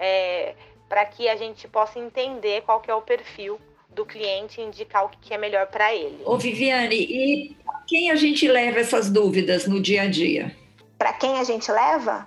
é, 0.00 0.54
para 0.88 1.04
que 1.04 1.28
a 1.28 1.36
gente 1.36 1.68
possa 1.68 1.98
entender 1.98 2.62
qual 2.62 2.80
que 2.80 2.90
é 2.90 2.94
o 2.94 3.02
perfil 3.02 3.60
do 3.90 4.06
cliente 4.06 4.62
e 4.62 4.64
indicar 4.64 5.04
o 5.04 5.10
que 5.10 5.34
é 5.34 5.36
melhor 5.36 5.66
para 5.66 5.94
ele. 5.94 6.22
Ô 6.24 6.38
Viviane, 6.38 6.96
e 6.96 7.56
quem 7.86 8.10
a 8.10 8.16
gente 8.16 8.48
leva 8.48 8.80
essas 8.80 9.10
dúvidas 9.10 9.66
no 9.66 9.82
dia 9.82 10.04
a 10.04 10.06
dia? 10.08 10.56
Para 10.96 11.12
quem 11.12 11.38
a 11.38 11.44
gente 11.44 11.70
leva? 11.70 12.26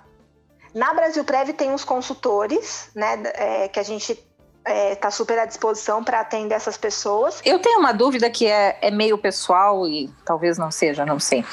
Na 0.72 0.94
Brasil 0.94 1.24
Prev 1.24 1.54
tem 1.54 1.72
uns 1.72 1.82
consultores, 1.82 2.88
né, 2.94 3.20
é, 3.34 3.66
que 3.66 3.80
a 3.80 3.82
gente 3.82 4.16
está 4.64 5.08
é, 5.08 5.10
super 5.10 5.38
à 5.38 5.44
disposição 5.44 6.04
para 6.04 6.20
atender 6.20 6.54
essas 6.54 6.76
pessoas. 6.76 7.40
Eu 7.44 7.58
tenho 7.58 7.80
uma 7.80 7.92
dúvida 7.92 8.30
que 8.30 8.46
é, 8.46 8.78
é, 8.80 8.90
meio 8.90 9.18
pessoal 9.18 9.88
e 9.88 10.08
talvez 10.24 10.56
não 10.56 10.70
seja, 10.70 11.04
não 11.04 11.18
sei. 11.18 11.44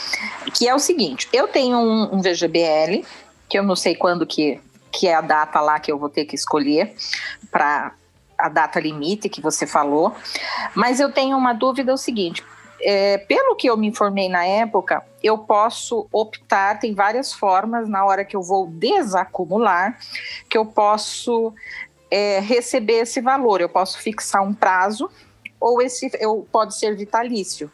Que 0.54 0.68
é 0.68 0.76
o 0.76 0.80
seguinte: 0.80 1.28
eu 1.34 1.48
tenho 1.48 1.78
um, 1.78 2.16
um, 2.16 2.22
VGBL, 2.22 3.04
que 3.48 3.58
eu 3.58 3.64
não 3.64 3.76
sei 3.76 3.96
quando 3.96 4.26
que, 4.26 4.62
que 4.92 5.08
é 5.08 5.16
a 5.16 5.22
data 5.22 5.60
lá 5.60 5.80
que 5.80 5.92
eu 5.92 5.98
vou 5.98 6.10
ter 6.10 6.26
que 6.26 6.36
escolher 6.36 6.96
para 7.52 7.94
a 8.38 8.48
data 8.48 8.80
limite 8.80 9.28
que 9.28 9.42
você 9.42 9.68
falou, 9.68 10.16
mas 10.74 11.00
eu 11.00 11.12
tenho 11.12 11.36
uma 11.36 11.54
dúvida 11.54 11.92
é 11.92 11.94
o 11.94 11.98
seguinte: 11.98 12.44
é, 12.82 13.18
pelo 13.18 13.56
que 13.56 13.68
eu 13.68 13.76
me 13.76 13.88
informei 13.88 14.30
na 14.30 14.46
época, 14.46 15.04
eu 15.22 15.38
posso 15.38 16.08
optar, 16.12 16.80
tem 16.80 16.94
várias 16.94 17.34
formas 17.34 17.90
na 17.90 18.06
hora 18.06 18.24
que 18.24 18.36
eu 18.36 18.42
vou 18.42 18.68
desacumular, 18.68 19.98
que 20.50 20.58
eu 20.58 20.66
posso 20.66 21.54
é, 22.10 22.40
receber 22.40 23.02
esse 23.02 23.22
valor. 23.22 23.62
Eu 23.62 23.70
posso 23.70 24.00
fixar 24.00 24.44
um 24.44 24.54
prazo 24.54 25.10
ou 25.60 25.82
esse 25.82 26.10
eu, 26.20 26.48
pode 26.52 26.78
ser 26.78 26.96
vitalício. 26.96 27.70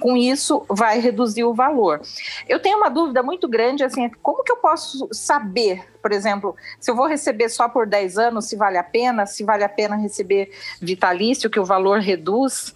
Com 0.00 0.16
isso, 0.16 0.64
vai 0.68 0.98
reduzir 0.98 1.44
o 1.44 1.54
valor. 1.54 2.00
Eu 2.48 2.60
tenho 2.60 2.78
uma 2.78 2.88
dúvida 2.88 3.22
muito 3.22 3.46
grande, 3.46 3.84
assim, 3.84 4.08
como 4.22 4.42
que 4.42 4.50
eu 4.50 4.56
posso 4.56 5.08
saber, 5.12 5.86
por 6.00 6.12
exemplo, 6.12 6.56
se 6.80 6.90
eu 6.90 6.96
vou 6.96 7.06
receber 7.06 7.48
só 7.48 7.68
por 7.68 7.86
10 7.86 8.18
anos, 8.18 8.46
se 8.46 8.56
vale 8.56 8.78
a 8.78 8.84
pena, 8.84 9.26
se 9.26 9.44
vale 9.44 9.64
a 9.64 9.68
pena 9.68 9.96
receber 9.96 10.50
vitalício, 10.80 11.50
que 11.50 11.60
o 11.60 11.64
valor 11.64 12.00
reduz? 12.00 12.74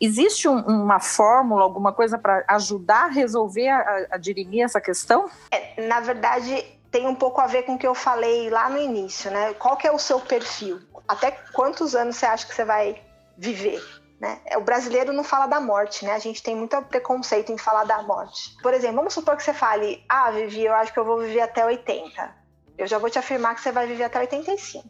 Existe 0.00 0.48
um, 0.48 0.58
uma 0.58 0.98
fórmula, 0.98 1.62
alguma 1.62 1.92
coisa 1.92 2.18
para 2.18 2.44
ajudar 2.48 3.04
a 3.04 3.08
resolver, 3.08 3.68
a, 3.68 4.06
a 4.12 4.18
dirimir 4.18 4.64
essa 4.64 4.80
questão? 4.80 5.30
É, 5.50 5.86
na 5.86 6.00
verdade, 6.00 6.64
tem 6.92 7.08
um 7.08 7.14
pouco 7.14 7.40
a 7.40 7.46
ver 7.46 7.62
com 7.62 7.74
o 7.74 7.78
que 7.78 7.86
eu 7.86 7.94
falei 7.94 8.50
lá 8.50 8.68
no 8.68 8.76
início, 8.76 9.30
né? 9.30 9.54
Qual 9.54 9.78
que 9.78 9.88
é 9.88 9.90
o 9.90 9.98
seu 9.98 10.20
perfil? 10.20 10.78
Até 11.08 11.30
quantos 11.52 11.96
anos 11.96 12.16
você 12.16 12.26
acha 12.26 12.46
que 12.46 12.54
você 12.54 12.66
vai 12.66 13.02
viver? 13.36 13.82
Né? 14.20 14.38
O 14.56 14.60
brasileiro 14.60 15.12
não 15.12 15.24
fala 15.24 15.46
da 15.46 15.58
morte, 15.58 16.04
né? 16.04 16.12
A 16.12 16.18
gente 16.18 16.42
tem 16.42 16.54
muito 16.54 16.80
preconceito 16.82 17.50
em 17.50 17.56
falar 17.56 17.84
da 17.84 18.02
morte. 18.02 18.54
Por 18.62 18.74
exemplo, 18.74 18.96
vamos 18.96 19.14
supor 19.14 19.36
que 19.36 19.42
você 19.42 19.54
fale, 19.54 20.04
ah, 20.06 20.30
Vivi, 20.30 20.64
eu 20.64 20.74
acho 20.74 20.92
que 20.92 20.98
eu 20.98 21.04
vou 21.04 21.18
viver 21.18 21.40
até 21.40 21.64
80. 21.64 22.36
Eu 22.76 22.86
já 22.86 22.98
vou 22.98 23.08
te 23.08 23.18
afirmar 23.18 23.54
que 23.54 23.62
você 23.62 23.72
vai 23.72 23.86
viver 23.86 24.04
até 24.04 24.20
85. 24.20 24.86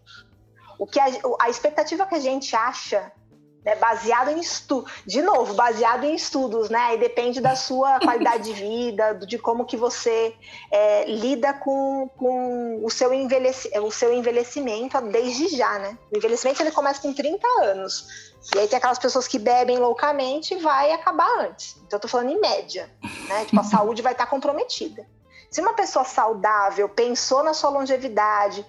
O 0.78 0.86
que 0.86 0.98
a, 0.98 1.06
a 1.40 1.48
expectativa 1.48 2.04
que 2.04 2.16
a 2.16 2.20
gente 2.20 2.54
acha 2.56 3.12
né, 3.64 3.76
baseado 3.76 4.30
em 4.30 4.40
estudo, 4.40 4.86
de 5.06 5.22
novo, 5.22 5.54
baseado 5.54 6.04
em 6.04 6.14
estudos, 6.14 6.68
né? 6.68 6.94
E 6.94 6.98
depende 6.98 7.40
da 7.40 7.54
sua 7.54 7.98
qualidade 8.00 8.44
de 8.44 8.52
vida, 8.52 9.14
de 9.14 9.38
como 9.38 9.64
que 9.64 9.76
você 9.76 10.34
é, 10.70 11.04
lida 11.04 11.52
com, 11.52 12.08
com 12.16 12.84
o, 12.84 12.90
seu 12.90 13.12
envelheci, 13.14 13.70
o 13.78 13.90
seu 13.90 14.12
envelhecimento 14.12 15.00
desde 15.00 15.48
já, 15.48 15.78
né? 15.78 15.96
O 16.12 16.16
envelhecimento 16.16 16.62
ele 16.62 16.72
começa 16.72 17.00
com 17.00 17.12
30 17.12 17.46
anos. 17.62 18.32
E 18.54 18.58
aí 18.58 18.66
tem 18.66 18.76
aquelas 18.76 18.98
pessoas 18.98 19.28
que 19.28 19.38
bebem 19.38 19.78
loucamente 19.78 20.54
e 20.54 20.58
vai 20.58 20.92
acabar 20.92 21.30
antes. 21.40 21.76
Então 21.86 21.96
eu 21.96 22.00
tô 22.00 22.08
falando 22.08 22.30
em 22.30 22.40
média, 22.40 22.90
né? 23.28 23.44
Tipo, 23.44 23.60
a 23.60 23.64
saúde 23.64 24.02
vai 24.02 24.12
estar 24.12 24.26
comprometida. 24.26 25.06
Se 25.52 25.60
uma 25.60 25.74
pessoa 25.74 26.04
saudável 26.04 26.88
pensou 26.88 27.42
na 27.42 27.52
sua 27.52 27.68
longevidade, 27.68 28.64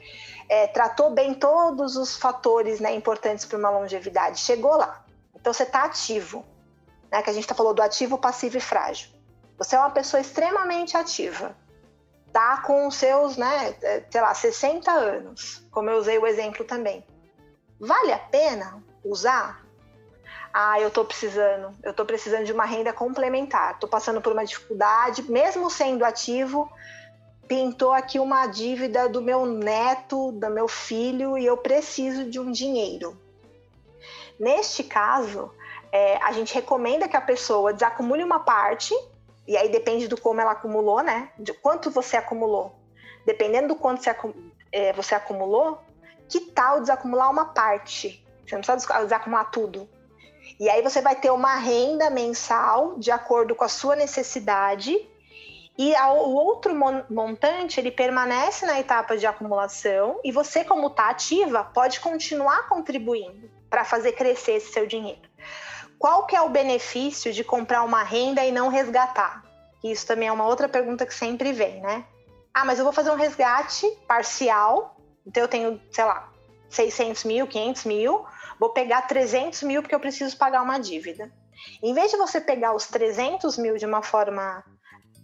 é, 0.53 0.67
tratou 0.67 1.09
bem 1.09 1.33
todos 1.33 1.97
os 1.97 2.15
fatores 2.15 2.79
né, 2.79 2.93
importantes 2.93 3.43
para 3.43 3.57
uma 3.57 3.71
longevidade, 3.71 4.39
chegou 4.39 4.77
lá. 4.77 5.03
Então 5.33 5.51
você 5.51 5.63
está 5.63 5.83
ativo, 5.83 6.45
né? 7.11 7.23
Que 7.23 7.29
a 7.31 7.33
gente 7.33 7.43
está 7.43 7.55
falando 7.55 7.77
do 7.77 7.81
ativo, 7.81 8.19
passivo 8.19 8.57
e 8.57 8.61
frágil. 8.61 9.09
Você 9.57 9.75
é 9.75 9.79
uma 9.79 9.89
pessoa 9.89 10.21
extremamente 10.21 10.95
ativa. 10.95 11.55
Tá 12.31 12.61
com 12.61 12.87
os 12.87 12.95
seus, 12.95 13.35
né, 13.35 13.75
é, 13.81 14.03
sei 14.09 14.21
lá, 14.21 14.33
60 14.33 14.91
anos, 14.91 15.63
como 15.71 15.89
eu 15.89 15.97
usei 15.97 16.19
o 16.19 16.27
exemplo 16.27 16.63
também. 16.65 17.03
Vale 17.79 18.11
a 18.11 18.19
pena 18.19 18.83
usar? 19.03 19.63
Ah, 20.53 20.79
eu 20.79 20.89
estou 20.89 21.03
precisando, 21.03 21.75
eu 21.81 21.91
estou 21.91 22.05
precisando 22.05 22.45
de 22.45 22.53
uma 22.53 22.65
renda 22.65 22.93
complementar, 22.93 23.73
estou 23.73 23.89
passando 23.89 24.21
por 24.21 24.33
uma 24.33 24.45
dificuldade, 24.45 25.23
mesmo 25.23 25.69
sendo 25.69 26.05
ativo, 26.05 26.71
pintou 27.47 27.91
aqui 27.91 28.19
uma 28.19 28.47
dívida 28.47 29.09
do 29.09 29.21
meu 29.21 29.45
neto, 29.45 30.31
do 30.31 30.49
meu 30.49 30.67
filho, 30.67 31.37
e 31.37 31.45
eu 31.45 31.57
preciso 31.57 32.29
de 32.29 32.39
um 32.39 32.51
dinheiro. 32.51 33.17
Neste 34.39 34.83
caso, 34.83 35.51
é, 35.91 36.17
a 36.17 36.31
gente 36.31 36.53
recomenda 36.53 37.07
que 37.07 37.15
a 37.15 37.21
pessoa 37.21 37.73
desacumule 37.73 38.23
uma 38.23 38.39
parte, 38.39 38.93
e 39.47 39.57
aí 39.57 39.69
depende 39.69 40.07
do 40.07 40.19
como 40.19 40.41
ela 40.41 40.51
acumulou, 40.51 41.01
né? 41.01 41.29
De 41.37 41.53
quanto 41.53 41.91
você 41.91 42.17
acumulou. 42.17 42.75
Dependendo 43.25 43.69
do 43.69 43.75
quanto 43.75 44.01
você, 44.01 44.15
é, 44.71 44.93
você 44.93 45.15
acumulou, 45.15 45.79
que 46.27 46.39
tal 46.39 46.79
desacumular 46.79 47.29
uma 47.29 47.45
parte? 47.45 48.25
Você 48.45 48.55
não 48.55 48.61
precisa 48.61 49.01
desacumular 49.03 49.51
tudo. 49.51 49.87
E 50.59 50.69
aí 50.69 50.81
você 50.81 51.01
vai 51.01 51.15
ter 51.15 51.31
uma 51.31 51.55
renda 51.55 52.09
mensal 52.09 52.97
de 52.97 53.11
acordo 53.11 53.55
com 53.55 53.63
a 53.63 53.69
sua 53.69 53.95
necessidade 53.95 55.09
e 55.77 55.93
o 55.95 56.33
outro 56.35 56.71
montante 57.09 57.79
ele 57.79 57.89
permanece 57.89 58.65
na 58.65 58.79
etapa 58.79 59.17
de 59.17 59.25
acumulação 59.25 60.19
e 60.23 60.31
você, 60.31 60.63
como 60.63 60.87
está 60.87 61.09
ativa, 61.09 61.63
pode 61.63 61.99
continuar 61.99 62.67
contribuindo 62.69 63.49
para 63.69 63.83
fazer 63.83 64.11
crescer 64.11 64.53
esse 64.53 64.71
seu 64.71 64.85
dinheiro. 64.85 65.27
Qual 65.97 66.27
que 66.27 66.35
é 66.35 66.41
o 66.41 66.49
benefício 66.49 67.33
de 67.33 67.43
comprar 67.43 67.81
uma 67.83 68.03
renda 68.03 68.45
e 68.45 68.51
não 68.51 68.67
resgatar? 68.67 69.43
Isso 69.83 70.05
também 70.05 70.27
é 70.27 70.31
uma 70.31 70.45
outra 70.45 70.69
pergunta 70.69 71.05
que 71.05 71.13
sempre 71.13 71.51
vem, 71.51 71.81
né? 71.81 72.05
Ah, 72.53 72.63
mas 72.65 72.77
eu 72.77 72.85
vou 72.85 72.93
fazer 72.93 73.09
um 73.09 73.15
resgate 73.15 73.89
parcial, 74.07 74.95
então 75.25 75.41
eu 75.41 75.47
tenho, 75.47 75.81
sei 75.91 76.03
lá, 76.05 76.29
600 76.69 77.23
mil, 77.23 77.47
500 77.47 77.85
mil, 77.85 78.25
vou 78.59 78.69
pegar 78.69 79.01
300 79.03 79.63
mil 79.63 79.81
porque 79.81 79.95
eu 79.95 79.99
preciso 79.99 80.37
pagar 80.37 80.61
uma 80.61 80.77
dívida. 80.77 81.31
Em 81.81 81.93
vez 81.93 82.11
de 82.11 82.17
você 82.17 82.39
pegar 82.39 82.75
os 82.75 82.87
300 82.87 83.57
mil 83.57 83.75
de 83.77 83.85
uma 83.85 84.03
forma 84.03 84.63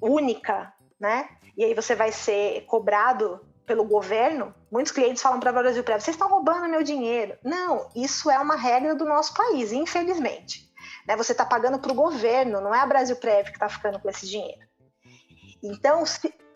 única, 0.02 0.74
né? 1.00 1.30
E 1.58 1.64
aí 1.64 1.74
você 1.74 1.96
vai 1.96 2.12
ser 2.12 2.66
cobrado 2.66 3.40
pelo 3.66 3.84
governo, 3.84 4.54
muitos 4.72 4.92
clientes 4.92 5.22
falam 5.22 5.40
para 5.40 5.52
a 5.52 5.54
Brasil 5.54 5.84
Prévio, 5.84 6.02
vocês 6.02 6.16
estão 6.16 6.28
roubando 6.28 6.68
meu 6.68 6.82
dinheiro. 6.82 7.38
Não, 7.44 7.88
isso 7.96 8.32
é 8.32 8.40
uma 8.40 8.56
regra 8.56 8.96
do 8.96 9.06
nosso 9.06 9.34
país, 9.34 9.72
infelizmente. 9.72 10.68
Né? 11.08 11.16
Você 11.16 11.34
está 11.34 11.46
pagando 11.46 11.78
para 11.78 11.92
o 11.92 11.96
governo, 11.96 12.62
não 12.62 12.74
é 12.74 12.80
a 12.80 12.86
Brasil 12.86 13.16
Prévio 13.16 13.52
que 13.52 13.58
está 13.58 13.70
ficando 13.70 14.00
com 14.00 14.10
esse 14.10 14.28
dinheiro. 14.28 14.68
Então, 15.62 16.04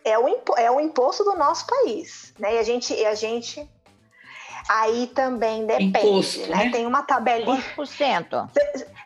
é 0.04 0.18
o, 0.18 0.26
é 0.56 0.70
o 0.70 0.80
imposto 0.80 1.22
do 1.22 1.34
nosso 1.34 1.66
país. 1.66 2.34
Né? 2.38 2.56
E 2.56 2.58
a 2.58 2.62
gente, 2.62 2.92
e 2.92 3.06
a 3.06 3.14
gente 3.14 3.70
aí 4.68 5.06
também 5.08 5.66
depende. 5.66 5.98
Imposto, 5.98 6.48
né? 6.48 6.64
né? 6.64 6.70
Tem 6.70 6.86
uma 6.86 7.02
tabelinha. 7.02 7.46
Quantos 7.46 7.72
por 7.72 7.86
cento? 7.86 8.48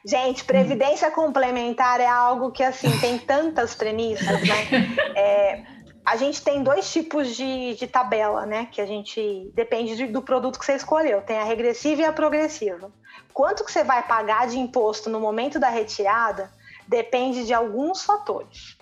Gente, 0.04 0.44
previdência 0.44 1.08
hum. 1.08 1.12
complementar 1.12 2.00
é 2.00 2.06
algo 2.06 2.50
que 2.50 2.62
assim 2.62 2.90
tem 3.00 3.18
tantas 3.18 3.74
premissas, 3.74 4.40
né? 4.46 4.96
É, 5.14 5.64
a 6.04 6.16
gente 6.16 6.40
tem 6.42 6.62
dois 6.62 6.90
tipos 6.90 7.36
de, 7.36 7.74
de 7.74 7.86
tabela, 7.86 8.46
né? 8.46 8.68
Que 8.70 8.80
a 8.80 8.86
gente 8.86 9.50
depende 9.52 9.96
de, 9.96 10.06
do 10.06 10.22
produto 10.22 10.58
que 10.58 10.64
você 10.64 10.74
escolheu. 10.74 11.20
Tem 11.20 11.38
a 11.38 11.44
regressiva 11.44 12.02
e 12.02 12.04
a 12.04 12.12
progressiva. 12.12 12.90
Quanto 13.34 13.64
que 13.64 13.70
você 13.70 13.84
vai 13.84 14.02
pagar 14.06 14.46
de 14.46 14.58
imposto 14.58 15.10
no 15.10 15.20
momento 15.20 15.58
da 15.58 15.68
retirada 15.68 16.50
depende 16.86 17.44
de 17.44 17.52
alguns 17.52 18.04
fatores. 18.04 18.78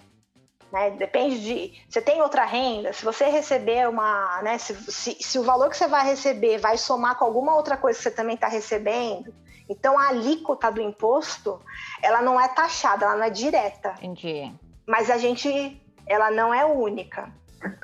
Né? 0.73 0.91
Depende 0.91 1.41
de. 1.41 1.83
Você 1.89 2.01
tem 2.01 2.21
outra 2.21 2.45
renda, 2.45 2.93
se 2.93 3.05
você 3.05 3.27
receber 3.27 3.89
uma. 3.89 4.43
Né? 4.43 4.59
Se, 4.59 4.75
se, 4.91 5.17
se 5.21 5.39
o 5.39 5.43
valor 5.43 5.71
que 5.71 5.77
você 5.77 5.87
vai 5.87 6.05
receber 6.05 6.59
vai 6.59 6.77
somar 6.77 7.17
com 7.17 7.25
alguma 7.25 7.55
outra 7.55 7.77
coisa 7.77 7.99
que 7.99 8.03
você 8.03 8.11
também 8.11 8.35
está 8.35 8.49
recebendo, 8.49 9.33
então 9.69 9.99
a 9.99 10.09
alíquota 10.09 10.71
do 10.71 10.81
imposto 10.81 11.61
ela 12.03 12.21
não 12.21 12.41
é 12.41 12.49
taxada, 12.49 13.05
ela 13.05 13.17
não 13.17 13.25
é 13.25 13.31
direta. 13.31 13.95
Entendi. 13.99 14.53
Mas 14.87 15.11
a 15.11 15.19
gente 15.19 15.81
ela 16.07 16.31
não 16.31 16.55
é 16.55 16.65
única. 16.65 17.33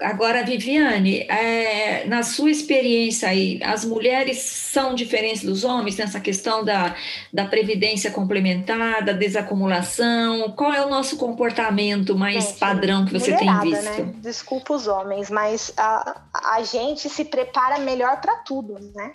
Agora, 0.01 0.45
Viviane, 0.45 1.21
é, 1.29 2.07
na 2.07 2.23
sua 2.23 2.51
experiência 2.51 3.29
aí, 3.29 3.61
as 3.63 3.85
mulheres 3.85 4.39
são 4.39 4.95
diferentes 4.95 5.43
dos 5.43 5.65
homens 5.65 5.97
nessa 5.97 6.21
questão 6.21 6.65
da, 6.65 6.95
da 7.33 7.45
previdência 7.47 8.11
complementar, 8.11 9.05
da 9.05 9.13
desacumulação? 9.13 10.53
Qual 10.53 10.73
é 10.73 10.85
o 10.85 10.89
nosso 10.89 11.17
comportamento 11.17 12.17
mais 12.17 12.45
gente, 12.45 12.59
padrão 12.59 13.05
que 13.05 13.13
você 13.13 13.37
tem 13.37 13.61
visto? 13.61 13.85
Né? 13.85 14.13
Desculpa 14.17 14.75
os 14.75 14.87
homens, 14.87 15.31
mas 15.31 15.73
a, 15.77 16.23
a 16.55 16.63
gente 16.63 17.09
se 17.09 17.25
prepara 17.25 17.79
melhor 17.79 18.21
para 18.21 18.37
tudo, 18.37 18.79
né? 18.95 19.13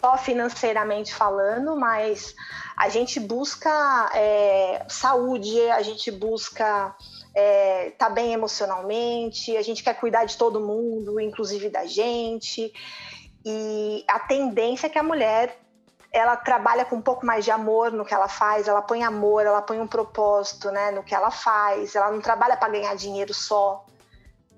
Só 0.00 0.16
financeiramente 0.16 1.12
falando, 1.12 1.76
mas 1.76 2.34
a 2.76 2.88
gente 2.88 3.18
busca 3.18 4.10
é, 4.14 4.84
saúde, 4.88 5.58
a 5.70 5.82
gente 5.82 6.10
busca 6.12 6.94
é, 7.40 7.92
tá 7.96 8.10
bem 8.10 8.32
emocionalmente, 8.32 9.56
a 9.56 9.62
gente 9.62 9.84
quer 9.84 9.94
cuidar 9.94 10.24
de 10.24 10.36
todo 10.36 10.60
mundo, 10.60 11.20
inclusive 11.20 11.70
da 11.70 11.86
gente. 11.86 12.72
E 13.46 14.04
a 14.08 14.18
tendência 14.18 14.88
é 14.88 14.90
que 14.90 14.98
a 14.98 15.04
mulher 15.04 15.56
ela 16.12 16.36
trabalha 16.36 16.84
com 16.84 16.96
um 16.96 17.00
pouco 17.00 17.24
mais 17.24 17.44
de 17.44 17.52
amor 17.52 17.92
no 17.92 18.04
que 18.04 18.12
ela 18.12 18.26
faz, 18.26 18.66
ela 18.66 18.82
põe 18.82 19.04
amor, 19.04 19.46
ela 19.46 19.62
põe 19.62 19.78
um 19.78 19.86
propósito 19.86 20.72
né, 20.72 20.90
no 20.90 21.04
que 21.04 21.14
ela 21.14 21.30
faz, 21.30 21.94
ela 21.94 22.10
não 22.10 22.20
trabalha 22.20 22.56
para 22.56 22.72
ganhar 22.72 22.96
dinheiro 22.96 23.32
só. 23.32 23.86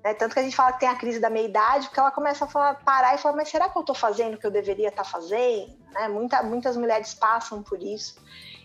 Né? 0.02 0.14
Tanto 0.14 0.32
que 0.32 0.40
a 0.40 0.42
gente 0.42 0.56
fala 0.56 0.72
que 0.72 0.80
tem 0.80 0.88
a 0.88 0.96
crise 0.96 1.18
da 1.20 1.28
meia-idade, 1.28 1.86
porque 1.88 2.00
ela 2.00 2.10
começa 2.10 2.46
a 2.46 2.48
falar, 2.48 2.76
parar 2.82 3.14
e 3.14 3.18
falar, 3.18 3.36
mas 3.36 3.50
será 3.50 3.68
que 3.68 3.76
eu 3.76 3.80
estou 3.80 3.94
fazendo 3.94 4.36
o 4.36 4.38
que 4.38 4.46
eu 4.46 4.50
deveria 4.50 4.88
estar 4.88 5.04
tá 5.04 5.08
fazendo? 5.10 5.76
Né? 5.92 6.08
Muita, 6.08 6.42
muitas 6.42 6.78
mulheres 6.78 7.12
passam 7.12 7.62
por 7.62 7.82
isso. 7.82 8.16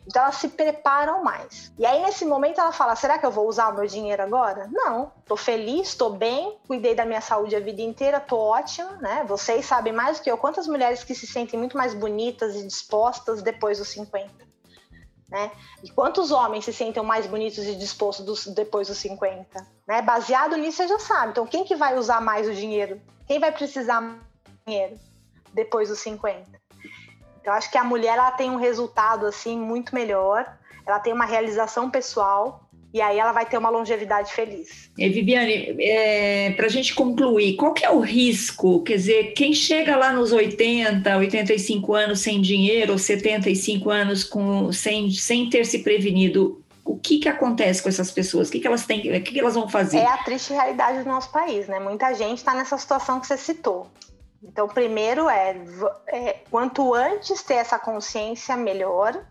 Então 0.08 0.22
elas 0.22 0.36
se 0.36 0.50
preparam 0.50 1.24
mais. 1.24 1.72
E 1.78 1.86
aí 1.86 2.02
nesse 2.04 2.26
momento 2.26 2.60
ela 2.60 2.72
fala: 2.72 2.96
será 2.96 3.18
que 3.18 3.26
eu 3.26 3.32
vou 3.32 3.48
usar 3.48 3.70
o 3.70 3.76
meu 3.76 3.88
dinheiro 3.88 4.22
agora? 4.22 4.70
Não. 4.72 5.12
Tô 5.26 5.36
feliz, 5.36 5.96
tô 5.96 6.10
bem, 6.12 6.58
cuidei 6.68 6.94
da 6.94 7.06
minha 7.06 7.22
saúde 7.22 7.56
a 7.56 7.60
vida 7.60 7.82
inteira, 7.82 8.20
tô 8.20 8.38
ótima, 8.38 8.92
né? 8.98 9.26
Vocês 9.28 9.66
sabem 9.66 9.92
mais 9.92 10.20
do 10.20 10.24
que 10.24 10.32
eu 10.32 10.38
quantas 10.38 10.68
mulheres 10.68 11.04
que 11.04 11.16
se 11.16 11.26
sentem 11.26 11.60
muito 11.60 11.76
mais 11.76 11.94
bonitas 11.94 12.56
e 12.56 12.66
dispostas 12.66 13.42
depois 13.42 13.80
dos 13.80 13.90
50. 13.90 14.46
Né? 15.28 15.52
E 15.84 15.90
quantos 15.90 16.32
homens 16.32 16.66
se 16.66 16.72
sentem 16.72 17.02
mais 17.04 17.26
bonitos 17.26 17.66
e 17.66 17.76
dispostos 17.76 18.46
depois 18.46 18.88
dos 18.88 18.98
50? 19.00 19.68
Né? 19.88 20.02
Baseado 20.02 20.56
nisso, 20.56 20.78
você 20.78 20.88
já 20.88 21.00
sabe. 21.00 21.32
Então, 21.32 21.48
quem 21.48 21.66
que 21.66 21.76
vai 21.76 21.98
usar 21.98 22.22
mais 22.22 22.48
o 22.48 22.54
dinheiro? 22.54 23.02
Quem 23.28 23.40
vai 23.40 23.52
precisar 23.52 24.02
mais 24.02 24.22
dinheiro 24.66 25.00
depois 25.52 25.90
dos 25.90 26.00
50? 26.00 26.65
Eu 27.46 27.54
acho 27.54 27.70
que 27.72 27.78
a 27.78 27.84
mulher 27.84 28.18
ela 28.18 28.32
tem 28.32 28.50
um 28.50 28.58
resultado 28.58 29.26
assim 29.26 29.58
muito 29.58 29.94
melhor, 29.94 30.52
ela 30.86 31.00
tem 31.00 31.14
uma 31.14 31.26
realização 31.26 31.90
pessoal 31.90 32.66
e 32.96 33.02
aí 33.02 33.20
ela 33.20 33.34
vai 33.34 33.46
ter 33.46 33.58
uma 33.58 33.70
longevidade 33.70 34.32
feliz. 34.32 34.90
E 34.98 35.10
Viviane, 35.10 35.76
é, 35.80 36.52
para 36.52 36.66
a 36.66 36.70
gente 36.70 36.96
concluir, 36.96 37.58
qual 37.58 37.74
que 37.74 37.86
é 37.86 37.92
o 37.92 38.00
risco? 38.00 38.82
Quer 38.84 38.96
dizer, 38.96 39.24
quem 39.34 39.54
chega 39.54 39.98
lá 39.98 40.14
nos 40.14 40.32
80, 40.32 41.18
85 41.18 41.94
anos 41.94 42.22
sem 42.22 42.42
dinheiro, 42.42 42.94
ou 42.94 42.98
75 42.98 43.90
anos 43.90 44.24
com, 44.24 44.72
sem, 44.72 45.12
sem 45.12 45.50
ter 45.50 45.66
se 45.66 45.80
prevenido, 45.80 46.64
o 46.86 46.98
que, 46.98 47.20
que 47.20 47.28
acontece 47.28 47.84
com 47.84 47.90
essas 47.90 48.12
pessoas? 48.12 48.48
O 48.48 48.52
que, 48.54 48.60
que 48.62 48.68
elas 48.68 48.86
têm, 48.86 49.00
o 49.00 49.22
que, 49.22 49.34
que 49.34 49.40
elas 49.40 49.56
vão 49.56 49.68
fazer? 49.68 49.98
É 49.98 50.08
a 50.08 50.18
triste 50.24 50.54
realidade 50.54 51.00
do 51.00 51.10
nosso 51.10 51.30
país, 51.32 51.68
né? 51.68 51.80
Muita 51.80 52.14
gente 52.14 52.38
está 52.38 52.54
nessa 52.54 52.78
situação 52.78 53.20
que 53.20 53.28
você 53.28 53.36
citou. 53.36 53.88
Então, 54.44 54.68
primeiro 54.68 55.30
é, 55.30 55.56
é, 56.08 56.34
quanto 56.50 56.94
antes 56.94 57.42
ter 57.42 57.56
essa 57.56 57.80
consciência, 57.80 58.56
melhor. 58.56 59.26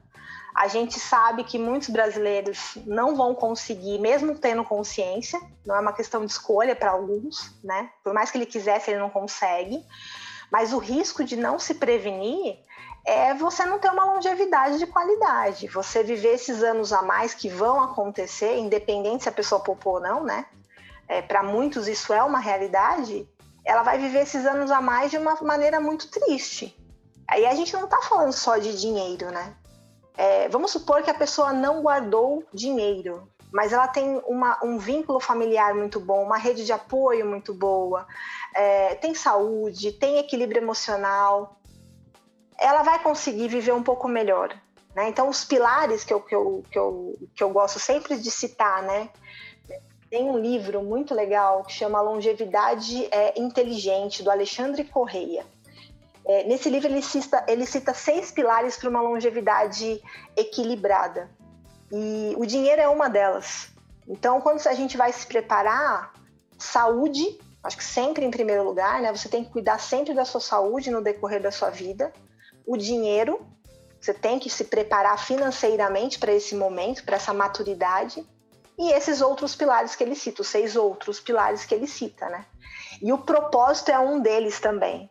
A 0.54 0.68
gente 0.68 1.00
sabe 1.00 1.42
que 1.42 1.58
muitos 1.58 1.88
brasileiros 1.88 2.78
não 2.86 3.16
vão 3.16 3.34
conseguir, 3.34 3.98
mesmo 3.98 4.38
tendo 4.38 4.62
consciência, 4.64 5.40
não 5.66 5.74
é 5.74 5.80
uma 5.80 5.92
questão 5.92 6.24
de 6.24 6.30
escolha 6.30 6.76
para 6.76 6.92
alguns, 6.92 7.52
né? 7.62 7.90
Por 8.04 8.14
mais 8.14 8.30
que 8.30 8.38
ele 8.38 8.46
quisesse, 8.46 8.90
ele 8.90 9.00
não 9.00 9.10
consegue. 9.10 9.84
Mas 10.50 10.72
o 10.72 10.78
risco 10.78 11.24
de 11.24 11.36
não 11.36 11.58
se 11.58 11.74
prevenir 11.74 12.56
é 13.04 13.34
você 13.34 13.64
não 13.66 13.78
ter 13.78 13.90
uma 13.90 14.04
longevidade 14.04 14.78
de 14.78 14.86
qualidade. 14.86 15.66
Você 15.68 16.02
viver 16.02 16.34
esses 16.34 16.62
anos 16.62 16.92
a 16.92 17.02
mais 17.02 17.34
que 17.34 17.48
vão 17.48 17.80
acontecer, 17.82 18.56
independente 18.56 19.24
se 19.24 19.28
a 19.28 19.32
pessoa 19.32 19.60
poupou 19.60 19.94
ou 19.94 20.00
não, 20.00 20.22
né? 20.22 20.46
É, 21.06 21.20
para 21.20 21.42
muitos 21.42 21.86
isso 21.86 22.14
é 22.14 22.22
uma 22.22 22.38
realidade 22.38 23.28
ela 23.64 23.82
vai 23.82 23.98
viver 23.98 24.20
esses 24.20 24.44
anos 24.46 24.70
a 24.70 24.80
mais 24.80 25.10
de 25.10 25.18
uma 25.18 25.34
maneira 25.42 25.80
muito 25.80 26.10
triste. 26.10 26.76
Aí 27.28 27.46
a 27.46 27.54
gente 27.54 27.72
não 27.72 27.84
está 27.84 28.00
falando 28.02 28.32
só 28.32 28.58
de 28.58 28.78
dinheiro, 28.78 29.30
né? 29.30 29.54
É, 30.16 30.48
vamos 30.48 30.70
supor 30.70 31.02
que 31.02 31.10
a 31.10 31.14
pessoa 31.14 31.52
não 31.52 31.82
guardou 31.82 32.44
dinheiro, 32.52 33.28
mas 33.52 33.72
ela 33.72 33.88
tem 33.88 34.22
uma, 34.26 34.58
um 34.62 34.78
vínculo 34.78 35.18
familiar 35.18 35.74
muito 35.74 35.98
bom, 35.98 36.22
uma 36.22 36.36
rede 36.36 36.64
de 36.64 36.72
apoio 36.72 37.26
muito 37.26 37.52
boa, 37.52 38.06
é, 38.54 38.94
tem 38.96 39.14
saúde, 39.14 39.92
tem 39.92 40.18
equilíbrio 40.18 40.62
emocional, 40.62 41.58
ela 42.58 42.82
vai 42.82 43.02
conseguir 43.02 43.48
viver 43.48 43.72
um 43.72 43.82
pouco 43.82 44.06
melhor. 44.06 44.56
Né? 44.94 45.08
Então, 45.08 45.28
os 45.28 45.44
pilares 45.44 46.04
que 46.04 46.14
eu, 46.14 46.20
que, 46.20 46.34
eu, 46.34 46.62
que, 46.70 46.78
eu, 46.78 47.14
que 47.34 47.42
eu 47.42 47.50
gosto 47.50 47.80
sempre 47.80 48.16
de 48.16 48.30
citar, 48.30 48.82
né? 48.82 49.10
Tem 50.14 50.30
um 50.30 50.38
livro 50.38 50.80
muito 50.80 51.12
legal 51.12 51.64
que 51.64 51.72
chama 51.72 52.00
Longevidade 52.00 53.08
é, 53.10 53.36
Inteligente, 53.36 54.22
do 54.22 54.30
Alexandre 54.30 54.84
Correia. 54.84 55.44
É, 56.24 56.44
nesse 56.44 56.70
livro 56.70 56.86
ele 56.86 57.02
cita, 57.02 57.44
ele 57.48 57.66
cita 57.66 57.92
seis 57.92 58.30
pilares 58.30 58.76
para 58.76 58.88
uma 58.88 59.00
longevidade 59.00 60.00
equilibrada. 60.36 61.28
E 61.90 62.32
o 62.38 62.46
dinheiro 62.46 62.80
é 62.80 62.88
uma 62.88 63.08
delas. 63.10 63.70
Então, 64.06 64.40
quando 64.40 64.64
a 64.68 64.72
gente 64.72 64.96
vai 64.96 65.12
se 65.12 65.26
preparar, 65.26 66.14
saúde, 66.56 67.36
acho 67.64 67.76
que 67.76 67.82
sempre 67.82 68.24
em 68.24 68.30
primeiro 68.30 68.62
lugar, 68.62 69.02
né? 69.02 69.10
Você 69.10 69.28
tem 69.28 69.42
que 69.42 69.50
cuidar 69.50 69.80
sempre 69.80 70.14
da 70.14 70.24
sua 70.24 70.40
saúde 70.40 70.92
no 70.92 71.02
decorrer 71.02 71.42
da 71.42 71.50
sua 71.50 71.70
vida. 71.70 72.12
O 72.64 72.76
dinheiro, 72.76 73.44
você 74.00 74.14
tem 74.14 74.38
que 74.38 74.48
se 74.48 74.62
preparar 74.62 75.18
financeiramente 75.18 76.20
para 76.20 76.32
esse 76.32 76.54
momento, 76.54 77.02
para 77.02 77.16
essa 77.16 77.34
maturidade 77.34 78.24
e 78.78 78.90
esses 78.92 79.20
outros 79.20 79.54
pilares 79.54 79.94
que 79.94 80.02
ele 80.02 80.14
cita, 80.14 80.42
os 80.42 80.48
seis 80.48 80.76
outros 80.76 81.20
pilares 81.20 81.64
que 81.64 81.74
ele 81.74 81.86
cita, 81.86 82.28
né? 82.28 82.44
E 83.00 83.12
o 83.12 83.18
propósito 83.18 83.90
é 83.90 83.98
um 83.98 84.20
deles 84.20 84.60
também. 84.60 85.10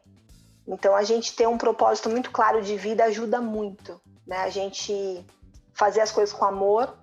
Então 0.68 0.96
a 0.96 1.04
gente 1.04 1.36
ter 1.36 1.48
um 1.48 1.58
propósito 1.58 2.10
muito 2.10 2.32
claro 2.32 2.62
de 2.62 2.76
vida 2.78 3.06
ajuda 3.06 3.42
muito, 3.42 4.00
né? 4.26 4.38
A 4.38 4.50
gente 4.50 5.26
fazer 5.74 6.02
as 6.02 6.12
coisas 6.12 6.34
com 6.34 6.46
amor, 6.46 6.94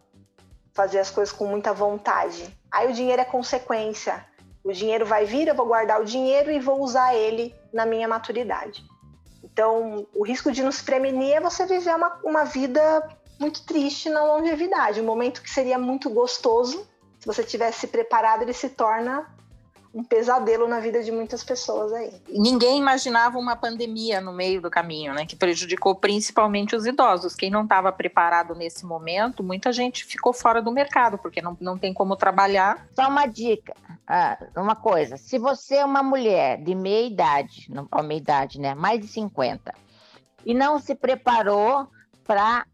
fazer 0.72 0.98
as 0.98 1.10
coisas 1.10 1.34
com 1.34 1.46
muita 1.46 1.72
vontade. 1.72 2.56
Aí 2.70 2.90
o 2.90 2.94
dinheiro 2.94 3.22
é 3.22 3.24
consequência. 3.24 4.24
O 4.62 4.72
dinheiro 4.72 5.06
vai 5.06 5.24
vir, 5.24 5.48
eu 5.48 5.54
vou 5.54 5.66
guardar 5.66 6.00
o 6.00 6.04
dinheiro 6.04 6.50
e 6.50 6.60
vou 6.60 6.80
usar 6.80 7.14
ele 7.14 7.54
na 7.72 7.86
minha 7.86 8.06
maturidade. 8.06 8.84
Então, 9.42 10.06
o 10.14 10.24
risco 10.24 10.52
de 10.52 10.62
não 10.62 10.70
se 10.70 10.84
prevenir 10.84 11.36
é 11.36 11.40
você 11.40 11.66
viver 11.66 11.94
uma, 11.94 12.20
uma 12.22 12.44
vida 12.44 13.02
muito 13.40 13.62
triste 13.62 14.11
na 14.11 14.22
longevidade. 14.22 15.00
Um 15.00 15.05
momento 15.05 15.42
que 15.42 15.50
seria 15.50 15.79
muito 15.79 16.11
gostoso, 16.11 16.87
se 17.18 17.26
você 17.26 17.42
tivesse 17.42 17.87
preparado, 17.87 18.42
ele 18.42 18.53
se 18.53 18.68
torna 18.68 19.26
um 19.92 20.05
pesadelo 20.05 20.68
na 20.68 20.79
vida 20.79 21.03
de 21.03 21.11
muitas 21.11 21.42
pessoas 21.42 21.92
aí. 21.92 22.12
Ninguém 22.29 22.79
imaginava 22.79 23.38
uma 23.38 23.57
pandemia 23.57 24.20
no 24.20 24.33
meio 24.33 24.61
do 24.62 24.70
caminho, 24.70 25.12
né? 25.12 25.26
Que 25.26 25.35
prejudicou 25.35 25.96
principalmente 25.96 26.76
os 26.76 26.87
idosos. 26.87 27.35
Quem 27.35 27.50
não 27.50 27.64
estava 27.64 27.90
preparado 27.90 28.55
nesse 28.55 28.87
momento, 28.87 29.42
muita 29.42 29.72
gente 29.72 30.05
ficou 30.05 30.33
fora 30.33 30.62
do 30.62 30.70
mercado, 30.70 31.18
porque 31.18 31.42
não, 31.42 31.57
não 31.61 31.76
tem 31.76 31.92
como 31.92 32.14
trabalhar. 32.14 32.87
Só 32.94 33.09
uma 33.09 33.26
dica, 33.26 33.74
ah, 34.07 34.38
uma 34.57 34.76
coisa. 34.76 35.16
Se 35.16 35.38
você 35.38 35.76
é 35.76 35.85
uma 35.85 36.05
mulher 36.05 36.62
de 36.62 36.74
meia 36.74 37.07
idade, 37.07 37.68
não 37.68 37.88
meia 38.05 38.18
idade, 38.18 38.61
né? 38.61 38.74
Mais 38.76 39.00
de 39.00 39.09
50, 39.09 39.74
e 40.46 40.55
não 40.55 40.79
se 40.79 40.94
preparou 40.94 41.88
para 42.24 42.64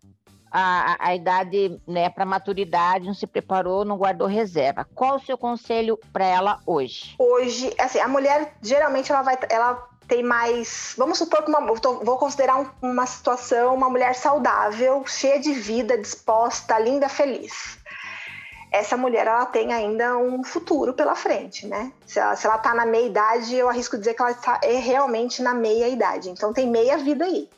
a, 0.59 0.97
a 1.09 1.15
idade 1.15 1.79
né, 1.87 2.09
para 2.09 2.25
maturidade, 2.25 3.05
não 3.05 3.13
se 3.13 3.27
preparou, 3.27 3.85
não 3.85 3.99
guardou 3.99 4.27
reserva. 4.27 4.89
Qual 4.95 5.17
o 5.17 5.21
seu 5.21 5.37
conselho 5.37 5.99
para 6.15 6.25
ela 6.25 6.61
hoje? 6.65 7.15
Hoje, 7.19 7.75
assim, 7.79 7.99
a 7.99 8.09
mulher 8.09 8.55
geralmente 8.63 9.13
ela 9.13 9.21
vai, 9.21 9.37
ela 9.51 9.87
tem 10.09 10.23
mais. 10.23 10.95
Vamos 10.97 11.19
supor 11.19 11.43
que 11.43 11.51
uma, 11.51 11.61
vou 11.61 12.17
considerar 12.17 12.59
um, 12.59 12.71
uma 12.81 13.05
situação, 13.05 13.75
uma 13.75 13.91
mulher 13.91 14.15
saudável, 14.15 15.05
cheia 15.07 15.39
de 15.39 15.53
vida, 15.53 15.99
disposta, 15.99 16.79
linda, 16.79 17.07
feliz. 17.07 17.77
Essa 18.73 18.97
mulher 18.97 19.27
ela 19.27 19.45
tem 19.45 19.75
ainda 19.75 20.17
um 20.17 20.43
futuro 20.43 20.95
pela 20.95 21.15
frente, 21.15 21.67
né? 21.67 21.93
Se 22.07 22.19
ela, 22.19 22.35
se 22.35 22.47
ela 22.47 22.57
tá 22.57 22.73
na 22.73 22.87
meia 22.87 23.07
idade, 23.07 23.55
eu 23.55 23.69
arrisco 23.69 23.99
dizer 23.99 24.15
que 24.15 24.23
ela 24.23 24.31
está 24.31 24.59
é 24.63 24.77
realmente 24.79 25.43
na 25.43 25.53
meia 25.53 25.87
idade. 25.87 26.31
Então 26.31 26.55
tem 26.55 26.67
meia 26.67 26.97
vida 26.97 27.27
aí. 27.27 27.51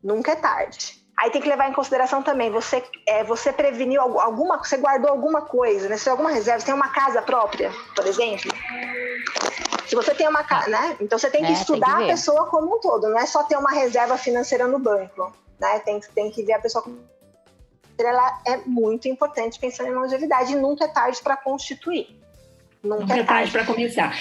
Nunca 0.00 0.30
é 0.30 0.36
tarde. 0.36 0.97
Aí 1.18 1.30
tem 1.30 1.42
que 1.42 1.48
levar 1.48 1.68
em 1.68 1.72
consideração 1.72 2.22
também, 2.22 2.48
você, 2.48 2.80
é, 3.04 3.24
você 3.24 3.52
preveniu 3.52 4.00
alguma, 4.00 4.56
você 4.58 4.76
guardou 4.76 5.10
alguma 5.10 5.42
coisa, 5.42 5.88
né? 5.88 5.96
Se 5.96 6.04
tem 6.04 6.12
alguma 6.12 6.30
reserva, 6.30 6.60
você 6.60 6.66
tem 6.66 6.74
uma 6.74 6.90
casa 6.90 7.20
própria, 7.20 7.72
por 7.96 8.06
exemplo. 8.06 8.52
Se 9.88 9.96
você 9.96 10.14
tem 10.14 10.28
uma 10.28 10.44
casa, 10.44 10.70
né? 10.70 10.96
Então 11.00 11.18
você 11.18 11.28
tem 11.28 11.44
que 11.44 11.50
é, 11.50 11.54
estudar 11.54 11.96
tem 11.96 11.96
que 11.96 12.04
a 12.04 12.14
pessoa 12.14 12.46
como 12.46 12.76
um 12.76 12.80
todo, 12.80 13.08
não 13.08 13.18
é 13.18 13.26
só 13.26 13.42
ter 13.42 13.56
uma 13.56 13.72
reserva 13.72 14.16
financeira 14.16 14.68
no 14.68 14.78
banco, 14.78 15.32
né? 15.58 15.80
Tem, 15.80 15.98
tem 16.14 16.30
que 16.30 16.44
ver 16.44 16.52
a 16.52 16.60
pessoa 16.60 16.84
como 16.84 16.96
ela 17.98 18.40
é 18.46 18.58
muito 18.58 19.08
importante 19.08 19.58
pensando 19.58 19.88
em 19.88 19.94
longevidade 19.94 20.52
e 20.52 20.56
nunca 20.56 20.84
é 20.84 20.88
tarde 20.88 21.20
para 21.20 21.36
constituir. 21.36 22.16
Nunca 22.82 23.16
é 23.16 23.24
tarde 23.24 23.50
para 23.50 23.64
começar. 23.64 24.16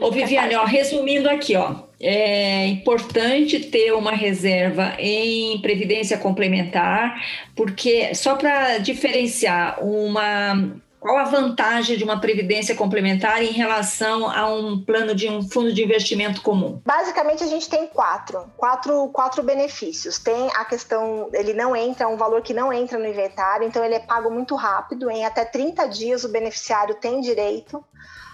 Ô, 0.00 0.10
Viviane, 0.10 0.54
ó, 0.54 0.64
resumindo 0.64 1.30
aqui, 1.30 1.56
ó, 1.56 1.74
é 1.98 2.66
importante 2.66 3.58
ter 3.60 3.92
uma 3.92 4.12
reserva 4.12 4.94
em 4.98 5.58
previdência 5.62 6.18
complementar, 6.18 7.24
porque 7.56 8.14
só 8.14 8.36
para 8.36 8.78
diferenciar 8.78 9.82
uma 9.82 10.76
qual 11.02 11.18
a 11.18 11.24
vantagem 11.24 11.98
de 11.98 12.04
uma 12.04 12.20
previdência 12.20 12.76
complementar 12.76 13.42
em 13.42 13.50
relação 13.50 14.30
a 14.30 14.46
um 14.46 14.84
plano 14.84 15.16
de 15.16 15.28
um 15.28 15.42
fundo 15.42 15.72
de 15.72 15.82
investimento 15.82 16.40
comum? 16.42 16.80
Basicamente, 16.86 17.42
a 17.42 17.48
gente 17.48 17.68
tem 17.68 17.88
quatro, 17.88 18.48
quatro, 18.56 19.08
quatro 19.08 19.42
benefícios. 19.42 20.20
Tem 20.20 20.48
a 20.54 20.64
questão, 20.64 21.28
ele 21.32 21.54
não 21.54 21.74
entra, 21.74 22.04
é 22.04 22.06
um 22.06 22.16
valor 22.16 22.40
que 22.40 22.54
não 22.54 22.72
entra 22.72 23.00
no 23.00 23.06
inventário, 23.06 23.66
então 23.66 23.84
ele 23.84 23.96
é 23.96 23.98
pago 23.98 24.30
muito 24.30 24.54
rápido. 24.54 25.10
Em 25.10 25.24
até 25.26 25.44
30 25.44 25.88
dias, 25.88 26.22
o 26.22 26.28
beneficiário 26.28 26.94
tem 26.94 27.20
direito 27.20 27.84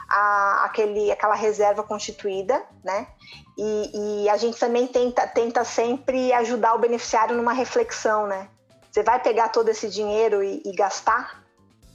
a, 0.07 0.66
aquele, 0.66 1.11
aquela 1.11 1.35
reserva 1.35 1.83
constituída, 1.83 2.62
né? 2.85 3.07
E, 3.57 4.24
e, 4.24 4.28
a 4.28 4.37
gente 4.37 4.59
também 4.59 4.87
tenta, 4.87 5.26
tenta 5.26 5.64
sempre 5.64 6.35
ajudar 6.35 6.74
o 6.74 6.78
beneficiário 6.78 7.35
numa 7.35 7.54
reflexão, 7.54 8.26
né? 8.26 8.46
Você 8.90 9.02
vai 9.02 9.18
pegar 9.18 9.48
todo 9.48 9.70
esse 9.70 9.88
dinheiro 9.88 10.42
e, 10.42 10.61
e 10.66 10.72
gastar? 10.76 11.48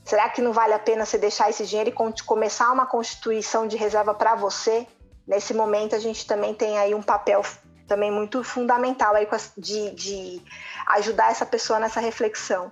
Será 0.04 0.30
que 0.30 0.42
não 0.42 0.52
vale 0.52 0.74
a 0.74 0.80
pena 0.80 1.06
você 1.06 1.18
deixar 1.18 1.50
esse 1.50 1.66
dinheiro 1.66 1.89
e 1.89 2.24
começar 2.24 2.72
uma 2.72 2.86
constituição 2.86 3.68
de 3.68 3.78
reserva 3.78 4.13
para 4.13 4.36
você? 4.36 4.86
Nesse 5.26 5.54
momento, 5.54 5.96
a 5.96 6.00
gente 6.00 6.28
também 6.28 6.54
tem 6.54 6.78
aí 6.78 6.94
um 6.94 7.02
papel 7.02 7.42
também 7.88 8.12
muito 8.12 8.44
fundamental 8.44 9.16
aí 9.16 9.28
de, 9.58 9.92
de 9.92 10.42
ajudar 10.88 11.32
essa 11.32 11.46
pessoa 11.46 11.80
nessa 11.80 12.00
reflexão. 12.00 12.72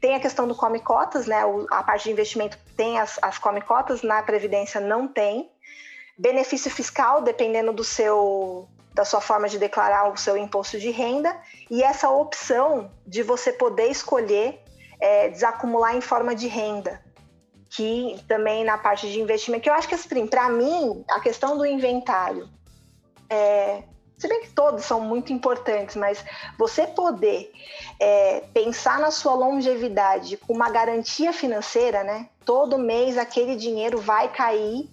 Tem 0.00 0.14
a 0.14 0.20
questão 0.20 0.46
do 0.46 0.54
come 0.54 0.80
cotas, 0.80 1.26
né? 1.26 1.42
A 1.70 1.82
parte 1.82 2.04
de 2.04 2.10
investimento 2.10 2.58
tem 2.76 2.98
as, 2.98 3.18
as 3.22 3.38
come 3.38 3.60
cotas, 3.60 4.02
na 4.02 4.22
Previdência 4.22 4.80
não 4.80 5.06
tem. 5.06 5.50
Benefício 6.18 6.70
fiscal, 6.70 7.22
dependendo 7.22 7.72
do 7.72 7.84
seu 7.84 8.68
da 8.94 9.06
sua 9.06 9.22
forma 9.22 9.48
de 9.48 9.58
declarar 9.58 10.12
o 10.12 10.18
seu 10.18 10.36
imposto 10.36 10.78
de 10.78 10.90
renda, 10.90 11.34
e 11.70 11.82
essa 11.82 12.10
opção 12.10 12.90
de 13.06 13.22
você 13.22 13.50
poder 13.50 13.86
escolher 13.86 14.61
é, 15.02 15.28
desacumular 15.28 15.96
em 15.96 16.00
forma 16.00 16.34
de 16.34 16.46
renda, 16.46 17.02
que 17.68 18.22
também 18.28 18.64
na 18.64 18.78
parte 18.78 19.10
de 19.10 19.20
investimento, 19.20 19.64
que 19.64 19.68
eu 19.68 19.74
acho 19.74 19.88
que 19.88 19.94
assim, 19.94 20.26
para 20.26 20.48
mim, 20.48 21.04
a 21.10 21.20
questão 21.20 21.58
do 21.58 21.66
inventário 21.66 22.48
é, 23.28 23.82
se 24.18 24.28
bem 24.28 24.42
que 24.42 24.50
todos 24.50 24.84
são 24.84 25.00
muito 25.00 25.32
importantes, 25.32 25.96
mas 25.96 26.24
você 26.56 26.86
poder 26.86 27.50
é, 27.98 28.44
pensar 28.54 29.00
na 29.00 29.10
sua 29.10 29.34
longevidade 29.34 30.36
com 30.36 30.52
uma 30.52 30.70
garantia 30.70 31.32
financeira, 31.32 32.04
né? 32.04 32.28
Todo 32.44 32.78
mês 32.78 33.18
aquele 33.18 33.56
dinheiro 33.56 33.98
vai 33.98 34.28
cair 34.28 34.88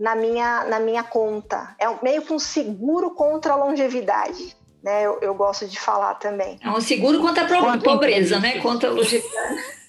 na 0.00 0.16
minha, 0.16 0.64
na 0.64 0.80
minha 0.80 1.04
conta. 1.04 1.76
É 1.78 1.86
meio 2.02 2.22
que 2.22 2.32
um 2.32 2.38
seguro 2.38 3.10
contra 3.12 3.52
a 3.52 3.56
longevidade. 3.56 4.56
Né, 4.84 5.06
eu, 5.06 5.18
eu 5.22 5.34
gosto 5.34 5.66
de 5.66 5.80
falar 5.80 6.14
também. 6.16 6.58
É 6.62 6.68
um 6.68 6.78
seguro 6.78 7.18
contra 7.18 7.44
a 7.44 7.78
pobreza, 7.78 8.38
né? 8.38 8.60
Contra 8.60 8.90
a. 8.90 8.92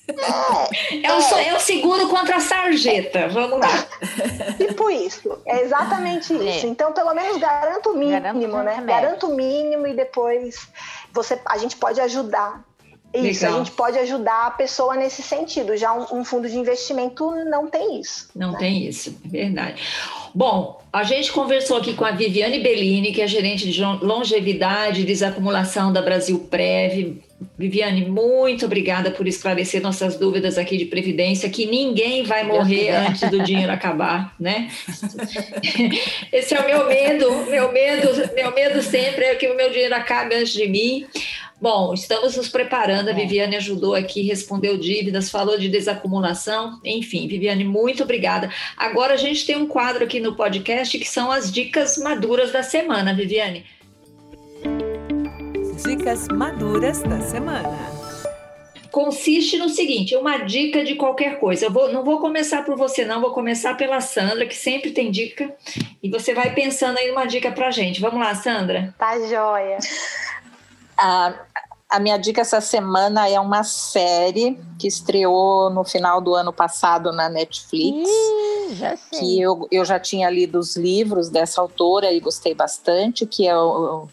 É, 0.08 1.06
é, 1.06 1.14
o, 1.14 1.38
é. 1.38 1.48
é 1.50 1.54
o 1.54 1.60
seguro 1.60 2.08
contra 2.08 2.38
a 2.38 2.40
sarjeta. 2.40 3.28
Vamos 3.28 3.60
lá. 3.60 3.68
Tipo 4.58 4.90
isso. 4.90 5.38
É 5.46 5.64
exatamente 5.64 6.34
é. 6.34 6.56
isso. 6.56 6.68
Então, 6.68 6.94
pelo 6.94 7.14
menos 7.14 7.38
garanta 7.38 7.90
o 7.90 7.94
mínimo, 7.98 8.22
garanto 8.22 8.64
né? 8.64 8.84
Garanta 8.86 9.26
o 9.26 9.36
mínimo 9.36 9.86
e 9.86 9.94
depois 9.94 10.70
você, 11.12 11.38
a 11.46 11.58
gente 11.58 11.76
pode 11.76 12.00
ajudar. 12.00 12.64
Isso, 13.16 13.44
Legal. 13.44 13.56
a 13.56 13.64
gente 13.64 13.72
pode 13.72 13.98
ajudar 14.00 14.48
a 14.48 14.52
pessoa 14.52 14.96
nesse 14.96 15.22
sentido. 15.22 15.76
Já 15.78 15.94
um, 15.94 16.20
um 16.20 16.26
fundo 16.26 16.50
de 16.50 16.58
investimento 16.58 17.32
não 17.46 17.68
tem 17.68 18.00
isso. 18.00 18.30
Não 18.36 18.52
né? 18.52 18.58
tem 18.60 18.88
isso, 18.88 19.16
é 19.26 19.28
verdade. 19.28 19.82
Bom, 20.34 20.82
a 20.92 21.04
gente 21.04 21.32
conversou 21.32 21.78
aqui 21.78 21.94
com 21.94 22.04
a 22.04 22.12
Viviane 22.12 22.60
Bellini, 22.60 23.14
que 23.14 23.22
é 23.22 23.28
gerente 23.28 23.72
de 23.72 23.82
longevidade 23.82 25.02
e 25.02 25.06
desacumulação 25.06 25.94
da 25.94 26.02
Brasil 26.02 26.40
Prev. 26.50 27.18
Viviane, 27.58 28.06
muito 28.06 28.66
obrigada 28.66 29.12
por 29.12 29.28
esclarecer 29.28 29.82
nossas 29.82 30.18
dúvidas 30.18 30.58
aqui 30.58 30.78
de 30.78 30.86
previdência, 30.86 31.50
que 31.50 31.66
ninguém 31.66 32.24
vai 32.24 32.44
morrer 32.44 32.90
antes 32.90 33.30
do 33.30 33.44
dinheiro 33.44 33.72
acabar, 33.72 34.34
né? 34.40 34.70
Esse 36.32 36.54
é 36.54 36.60
o 36.60 36.66
meu 36.66 36.88
medo, 36.88 37.46
meu 37.46 37.72
medo, 37.72 38.34
meu 38.34 38.54
medo 38.54 38.82
sempre 38.82 39.26
é 39.26 39.36
que 39.36 39.48
o 39.48 39.56
meu 39.56 39.70
dinheiro 39.70 39.96
acabe 39.96 40.36
antes 40.36 40.54
de 40.54 40.68
mim. 40.68 41.06
Bom, 41.62 41.94
estamos 41.94 42.36
nos 42.36 42.50
preparando. 42.50 43.08
A 43.08 43.12
é. 43.12 43.14
Viviane 43.14 43.56
ajudou 43.56 43.96
aqui, 43.96 44.22
respondeu 44.22 44.78
dívidas, 44.78 45.30
falou 45.30 45.58
de 45.58 45.70
desacumulação. 45.70 46.80
Enfim, 46.84 47.28
Viviane, 47.28 47.64
muito 47.64 48.04
obrigada. 48.04 48.50
Agora 48.76 49.14
a 49.14 49.18
gente 49.18 49.46
tem 49.46 49.56
um 49.56 49.68
quadro 49.68 50.04
aqui 50.04 50.20
no 50.20 50.36
podcast 50.36 50.98
que 50.98 51.08
são 51.08 51.32
as 51.32 51.52
dicas 51.52 51.98
maduras 51.98 52.52
da 52.52 52.64
semana, 52.64 53.14
Viviane. 53.14 53.66
Dicas 55.86 56.28
maduras 56.30 57.04
da 57.04 57.22
semana 57.22 57.96
consiste 58.92 59.58
no 59.58 59.68
seguinte: 59.68 60.16
uma 60.16 60.38
dica 60.38 60.84
de 60.84 60.96
qualquer 60.96 61.38
coisa. 61.38 61.66
Eu 61.66 61.72
vou, 61.72 61.92
não 61.92 62.04
vou 62.04 62.20
começar 62.20 62.64
por 62.64 62.78
você, 62.78 63.04
não, 63.04 63.20
vou 63.20 63.32
começar 63.32 63.76
pela 63.76 64.00
Sandra, 64.00 64.48
que 64.48 64.56
sempre 64.56 64.92
tem 64.92 65.12
dica, 65.12 65.54
e 66.02 66.10
você 66.10 66.34
vai 66.34 66.56
pensando 66.56 66.98
aí 66.98 67.12
uma 67.12 67.26
dica 67.26 67.52
pra 67.52 67.72
gente. 67.72 68.00
Vamos 68.00 68.20
lá, 68.20 68.34
Sandra. 68.34 68.96
Tá 68.98 69.20
joia. 69.28 69.78
A, 70.98 71.34
a 71.90 72.00
minha 72.00 72.18
dica 72.18 72.40
essa 72.42 72.62
semana 72.62 73.30
é 73.30 73.40
uma 73.40 73.64
série 73.64 74.58
que 74.80 74.88
estreou 74.88 75.70
no 75.70 75.84
final 75.84 76.22
do 76.22 76.34
ano 76.34 76.54
passado 76.54 77.12
na 77.12 77.28
Netflix. 77.30 78.10
Ih, 78.10 78.76
já 78.76 78.96
sei. 78.96 79.20
Que 79.20 79.42
eu, 79.42 79.68
eu 79.70 79.84
já 79.84 80.00
tinha 80.00 80.30
lido 80.30 80.58
os 80.58 80.78
livros 80.78 81.30
dessa 81.30 81.60
autora 81.60 82.12
e 82.14 82.20
gostei 82.20 82.56
bastante, 82.56 83.26
que 83.26 83.46
é 83.46 83.58
o, 83.58 84.08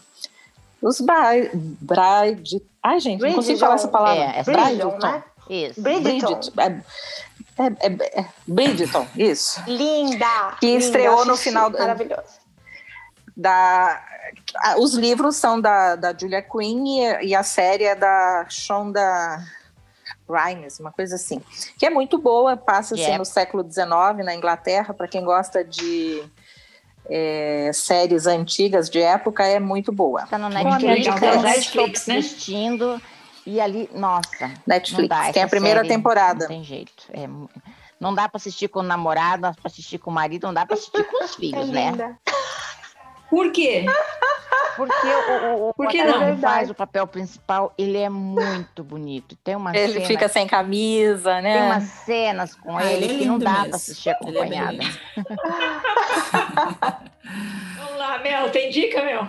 os 0.83 0.99
Bride. 0.99 2.61
Ai, 2.83 2.99
gente, 2.99 3.19
Bridgeton. 3.19 3.27
não 3.27 3.35
consigo 3.35 3.59
falar 3.59 3.75
essa 3.75 3.87
palavra. 3.87 4.21
É, 4.21 4.39
é 4.39 4.43
Bridgeton, 4.43 4.97
né? 5.01 5.23
Isso. 5.49 5.81
Bridgeton. 5.81 6.39
É, 6.57 6.65
é, 7.57 7.67
é, 7.79 8.19
é, 8.21 8.25
Bridgeton, 8.45 9.07
isso. 9.15 9.61
Linda! 9.65 10.57
Que 10.59 10.67
linda, 10.67 10.79
estreou 10.79 11.25
no 11.25 11.37
final. 11.37 11.69
Maravilhoso. 11.69 12.43
Da, 13.35 14.03
os 14.77 14.93
livros 14.93 15.37
são 15.37 15.59
da, 15.59 15.95
da 15.95 16.15
Julia 16.15 16.41
Quinn 16.41 16.85
e, 16.85 17.27
e 17.27 17.35
a 17.35 17.43
série 17.43 17.85
é 17.85 17.95
da 17.95 18.45
Shonda 18.49 19.43
Rhimes, 20.29 20.79
uma 20.79 20.91
coisa 20.91 21.15
assim. 21.15 21.41
Que 21.77 21.85
é 21.85 21.89
muito 21.89 22.17
boa, 22.17 22.57
passa-se 22.57 23.01
yeah. 23.01 23.17
no 23.17 23.25
século 23.25 23.63
XIX, 23.63 23.87
na 24.23 24.35
Inglaterra, 24.35 24.93
para 24.93 25.07
quem 25.07 25.23
gosta 25.23 25.63
de 25.63 26.23
é, 27.09 27.71
séries 27.73 28.27
antigas 28.27 28.89
de 28.89 28.99
época 28.99 29.45
é 29.45 29.59
muito 29.59 29.91
boa. 29.91 30.25
Tá 30.27 30.37
no 30.37 30.49
Netflix, 30.49 30.83
legal. 30.83 31.15
no 31.15 31.19
já 31.19 31.41
Netflix, 31.41 32.07
né? 32.07 32.17
assistindo 32.17 33.01
e 33.45 33.59
ali, 33.59 33.89
nossa, 33.93 34.51
Netflix, 34.65 35.09
não 35.09 35.25
dá, 35.25 35.31
tem 35.33 35.43
a 35.43 35.47
primeira 35.47 35.81
série 35.81 35.93
temporada. 35.93 36.39
Não 36.41 36.47
tem 36.47 36.63
jeito. 36.63 37.03
é 37.11 37.27
não 37.99 38.13
dá 38.13 38.27
para 38.27 38.37
assistir 38.37 38.67
com 38.67 38.79
o 38.79 38.83
namorado, 38.83 39.43
não 39.43 39.49
dá 39.49 39.55
para 39.55 39.67
assistir 39.71 39.97
com 39.97 40.11
o 40.11 40.13
marido, 40.13 40.45
não 40.47 40.53
dá 40.53 40.65
para 40.65 40.75
assistir 40.75 41.03
com 41.05 41.23
os 41.23 41.31
É 41.31 41.35
filhos, 41.35 41.69
né? 41.69 41.91
linda. 41.91 42.19
Por 43.29 43.51
quê? 43.51 43.85
Porque 44.75 45.07
o, 45.07 45.55
o, 45.65 45.69
o 45.69 45.73
Por 45.73 45.87
que 45.87 45.99
ator 46.01 46.19
não? 46.19 46.35
que 46.35 46.41
faz 46.41 46.69
o 46.69 46.73
papel 46.73 47.05
principal, 47.07 47.73
ele 47.77 47.97
é 47.97 48.09
muito 48.09 48.83
bonito. 48.83 49.35
Tem 49.43 49.55
uma 49.55 49.75
Ele 49.75 49.93
cena, 49.93 50.05
fica 50.05 50.27
sem 50.29 50.47
camisa, 50.47 51.41
tem 51.41 51.61
umas 51.61 51.83
né? 51.83 51.89
cenas 52.05 52.55
com 52.55 52.77
Ah, 52.77 52.85
ele, 52.91 53.05
ele 53.05 53.15
é 53.15 53.17
que 53.19 53.25
não 53.25 53.37
dá 53.39 53.51
mesmo. 53.51 53.65
para 53.67 53.75
assistir 53.75 54.09
é 54.09 54.11
acompanhada. 54.13 54.77
Vamos 57.77 57.97
lá, 57.97 58.19
Mel, 58.19 58.49
tem 58.51 58.69
dica, 58.69 59.03
Mel? 59.03 59.27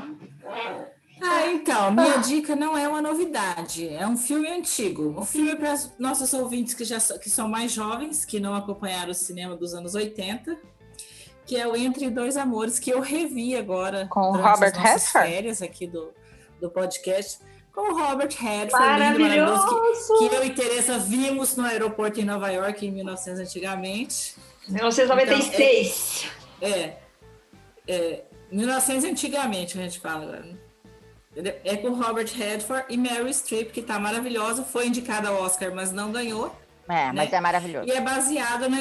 Ah, 1.23 1.47
então, 1.47 1.91
minha 1.91 2.19
dica 2.19 2.55
não 2.55 2.77
é 2.77 2.87
uma 2.87 3.01
novidade, 3.01 3.89
é 3.89 4.07
um 4.07 4.17
filme 4.17 4.49
antigo. 4.49 5.15
Um 5.19 5.25
filme 5.25 5.57
para 5.57 5.75
nossos 5.99 6.35
ouvintes 6.35 6.75
que 6.75 6.85
já 6.85 6.99
que 7.19 7.31
são 7.31 7.49
mais 7.49 7.73
jovens, 7.73 8.25
que 8.25 8.39
não 8.41 8.55
acompanharam 8.55 9.11
o 9.11 9.15
cinema 9.15 9.57
dos 9.57 9.73
anos 9.75 9.95
80, 9.95 10.57
que 11.47 11.57
é 11.57 11.67
o 11.67 11.77
Entre 11.77 12.09
Dois 12.11 12.37
Amores, 12.37 12.79
que 12.79 12.91
eu 12.91 13.01
revi 13.01 13.57
agora 13.57 14.07
Com 14.09 14.33
durante 14.33 14.49
Robert 14.51 14.75
Redford? 14.75 15.29
férias 15.31 15.63
aqui 15.63 15.87
do, 15.87 16.13
do 16.61 16.71
podcast, 16.71 17.39
com 17.73 17.93
o 17.93 17.99
Robert 17.99 18.31
Redford, 18.39 18.73
maravilhoso, 18.73 19.83
que, 20.19 20.29
que 20.29 20.35
eu 20.35 20.45
e 20.45 20.51
Teresa 20.51 20.99
vimos 20.99 21.57
no 21.57 21.65
aeroporto 21.65 22.21
em 22.21 22.25
Nova 22.25 22.49
York 22.51 22.87
em 22.87 22.91
1900 22.93 23.41
antigamente. 23.41 24.37
1996. 24.69 26.27
É, 26.63 26.95
é 27.87 28.23
1900 28.51 29.05
antigamente, 29.05 29.79
a 29.79 29.83
gente 29.83 29.99
fala 30.01 30.23
agora. 30.25 30.43
né? 30.43 30.57
É 31.65 31.77
com 31.77 31.91
Robert 31.95 32.29
Redford 32.33 32.87
e 32.89 32.97
Meryl 32.97 33.29
Streep, 33.33 33.73
que 33.73 33.83
tá 33.83 33.99
maravilhosa, 33.99 34.63
foi 34.63 34.87
indicada 34.87 35.29
ao 35.29 35.43
Oscar, 35.43 35.75
mas 35.75 35.91
não 35.93 36.13
ganhou. 36.13 36.55
É, 36.89 37.07
mas 37.13 37.31
Né? 37.31 37.37
é 37.39 37.41
maravilhoso. 37.41 37.89
E 37.89 37.91
é 37.93 38.01
baseado 38.01 38.69
na. 38.71 38.81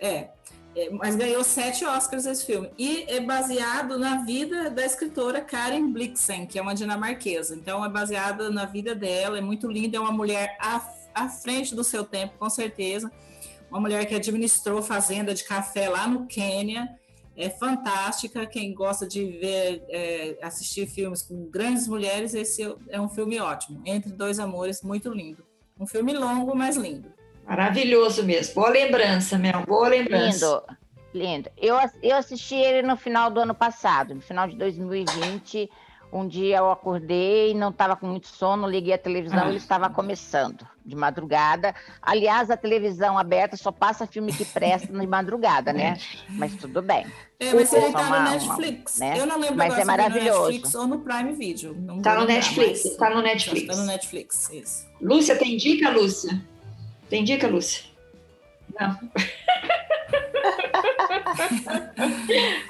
É, 0.00 0.28
é, 0.76 0.90
mas 0.90 1.14
ganhou 1.14 1.44
sete 1.44 1.84
Oscars 1.84 2.26
esse 2.26 2.44
filme. 2.44 2.70
E 2.76 3.04
é 3.08 3.20
baseado 3.20 3.98
na 3.98 4.24
vida 4.24 4.70
da 4.70 4.84
escritora 4.84 5.40
Karen 5.40 5.92
Blixen, 5.92 6.46
que 6.46 6.58
é 6.58 6.62
uma 6.62 6.74
dinamarquesa. 6.74 7.54
Então 7.54 7.84
é 7.84 7.88
baseado 7.88 8.50
na 8.50 8.64
vida 8.64 8.94
dela, 8.94 9.38
é 9.38 9.40
muito 9.40 9.70
linda, 9.70 9.96
é 9.96 10.00
uma 10.00 10.12
mulher 10.12 10.56
à, 10.60 10.82
à 11.14 11.28
frente 11.28 11.74
do 11.74 11.84
seu 11.84 12.04
tempo, 12.04 12.34
com 12.38 12.50
certeza. 12.50 13.10
Uma 13.70 13.80
mulher 13.80 14.04
que 14.06 14.14
administrou 14.14 14.82
fazenda 14.82 15.34
de 15.34 15.44
café 15.44 15.88
lá 15.88 16.06
no 16.06 16.26
Quênia. 16.26 16.88
É 17.36 17.50
fantástica. 17.50 18.46
Quem 18.46 18.72
gosta 18.72 19.06
de 19.06 19.24
ver, 19.24 19.84
é, 19.88 20.38
assistir 20.42 20.86
filmes 20.86 21.22
com 21.22 21.46
grandes 21.46 21.88
mulheres, 21.88 22.34
esse 22.34 22.62
é 22.88 23.00
um 23.00 23.08
filme 23.08 23.40
ótimo. 23.40 23.82
Entre 23.84 24.12
Dois 24.12 24.38
Amores, 24.38 24.82
muito 24.82 25.12
lindo. 25.12 25.44
Um 25.78 25.86
filme 25.86 26.12
longo, 26.12 26.54
mas 26.54 26.76
lindo. 26.76 27.12
Maravilhoso 27.46 28.22
mesmo. 28.24 28.54
Boa 28.54 28.70
lembrança, 28.70 29.38
Mel. 29.38 29.62
Boa 29.66 29.88
lembrança. 29.88 30.62
Lindo, 31.14 31.28
lindo. 31.28 31.50
Eu, 31.56 31.76
eu 32.02 32.16
assisti 32.16 32.54
ele 32.54 32.86
no 32.86 32.96
final 32.96 33.30
do 33.30 33.40
ano 33.40 33.54
passado, 33.54 34.14
no 34.14 34.20
final 34.20 34.48
de 34.48 34.56
2020. 34.56 35.70
Um 36.12 36.28
dia 36.28 36.58
eu 36.58 36.70
acordei, 36.70 37.52
não 37.54 37.70
estava 37.70 37.96
com 37.96 38.06
muito 38.06 38.28
sono, 38.28 38.68
liguei 38.68 38.94
a 38.94 38.98
televisão, 38.98 39.40
Ah. 39.46 39.48
ele 39.48 39.56
estava 39.56 39.90
começando 39.90 40.64
de 40.86 40.94
madrugada. 40.94 41.74
Aliás, 42.00 42.52
a 42.52 42.56
televisão 42.56 43.18
aberta 43.18 43.56
só 43.56 43.72
passa 43.72 44.06
filme 44.06 44.32
que 44.32 44.44
presta 44.44 44.86
de 44.96 45.06
madrugada, 45.08 45.72
né? 45.72 45.98
Mas 46.28 46.54
tudo 46.54 46.80
bem. 46.80 47.04
É, 47.40 47.52
mas 47.52 47.72
ele 47.72 47.90
tá 47.90 47.98
uma- 48.00 48.20
no 48.20 48.26
uma- 48.26 48.30
Netflix. 48.30 48.98
né? 48.98 49.18
Eu 49.18 49.26
não 49.26 49.40
lembro 49.40 49.56
Mas 49.56 49.72
agora 49.72 49.80
é 49.80 49.84
se 49.84 49.84
foi 49.84 49.96
no 49.96 50.02
maravilhoso. 50.14 50.40
Netflix 50.52 50.74
ou 50.76 50.86
no 50.86 50.98
Prime 51.00 51.32
Video. 51.32 51.74
Não 51.74 52.00
Tá 52.00 52.14
no 52.14 52.20
lembrar, 52.20 52.34
Netflix, 52.34 52.84
mas- 52.84 52.96
tá 52.96 53.10
no 53.10 53.20
Netflix. 53.22 53.66
Tá 53.66 53.76
no 53.82 53.86
Netflix, 53.86 54.50
isso. 54.52 54.86
Lúcia, 55.00 55.36
tem 55.36 55.56
dica, 55.56 55.90
Lúcia? 55.90 56.40
Tem 57.08 57.22
dica, 57.24 57.46
Lúcia? 57.48 57.84
Não. 58.80 58.98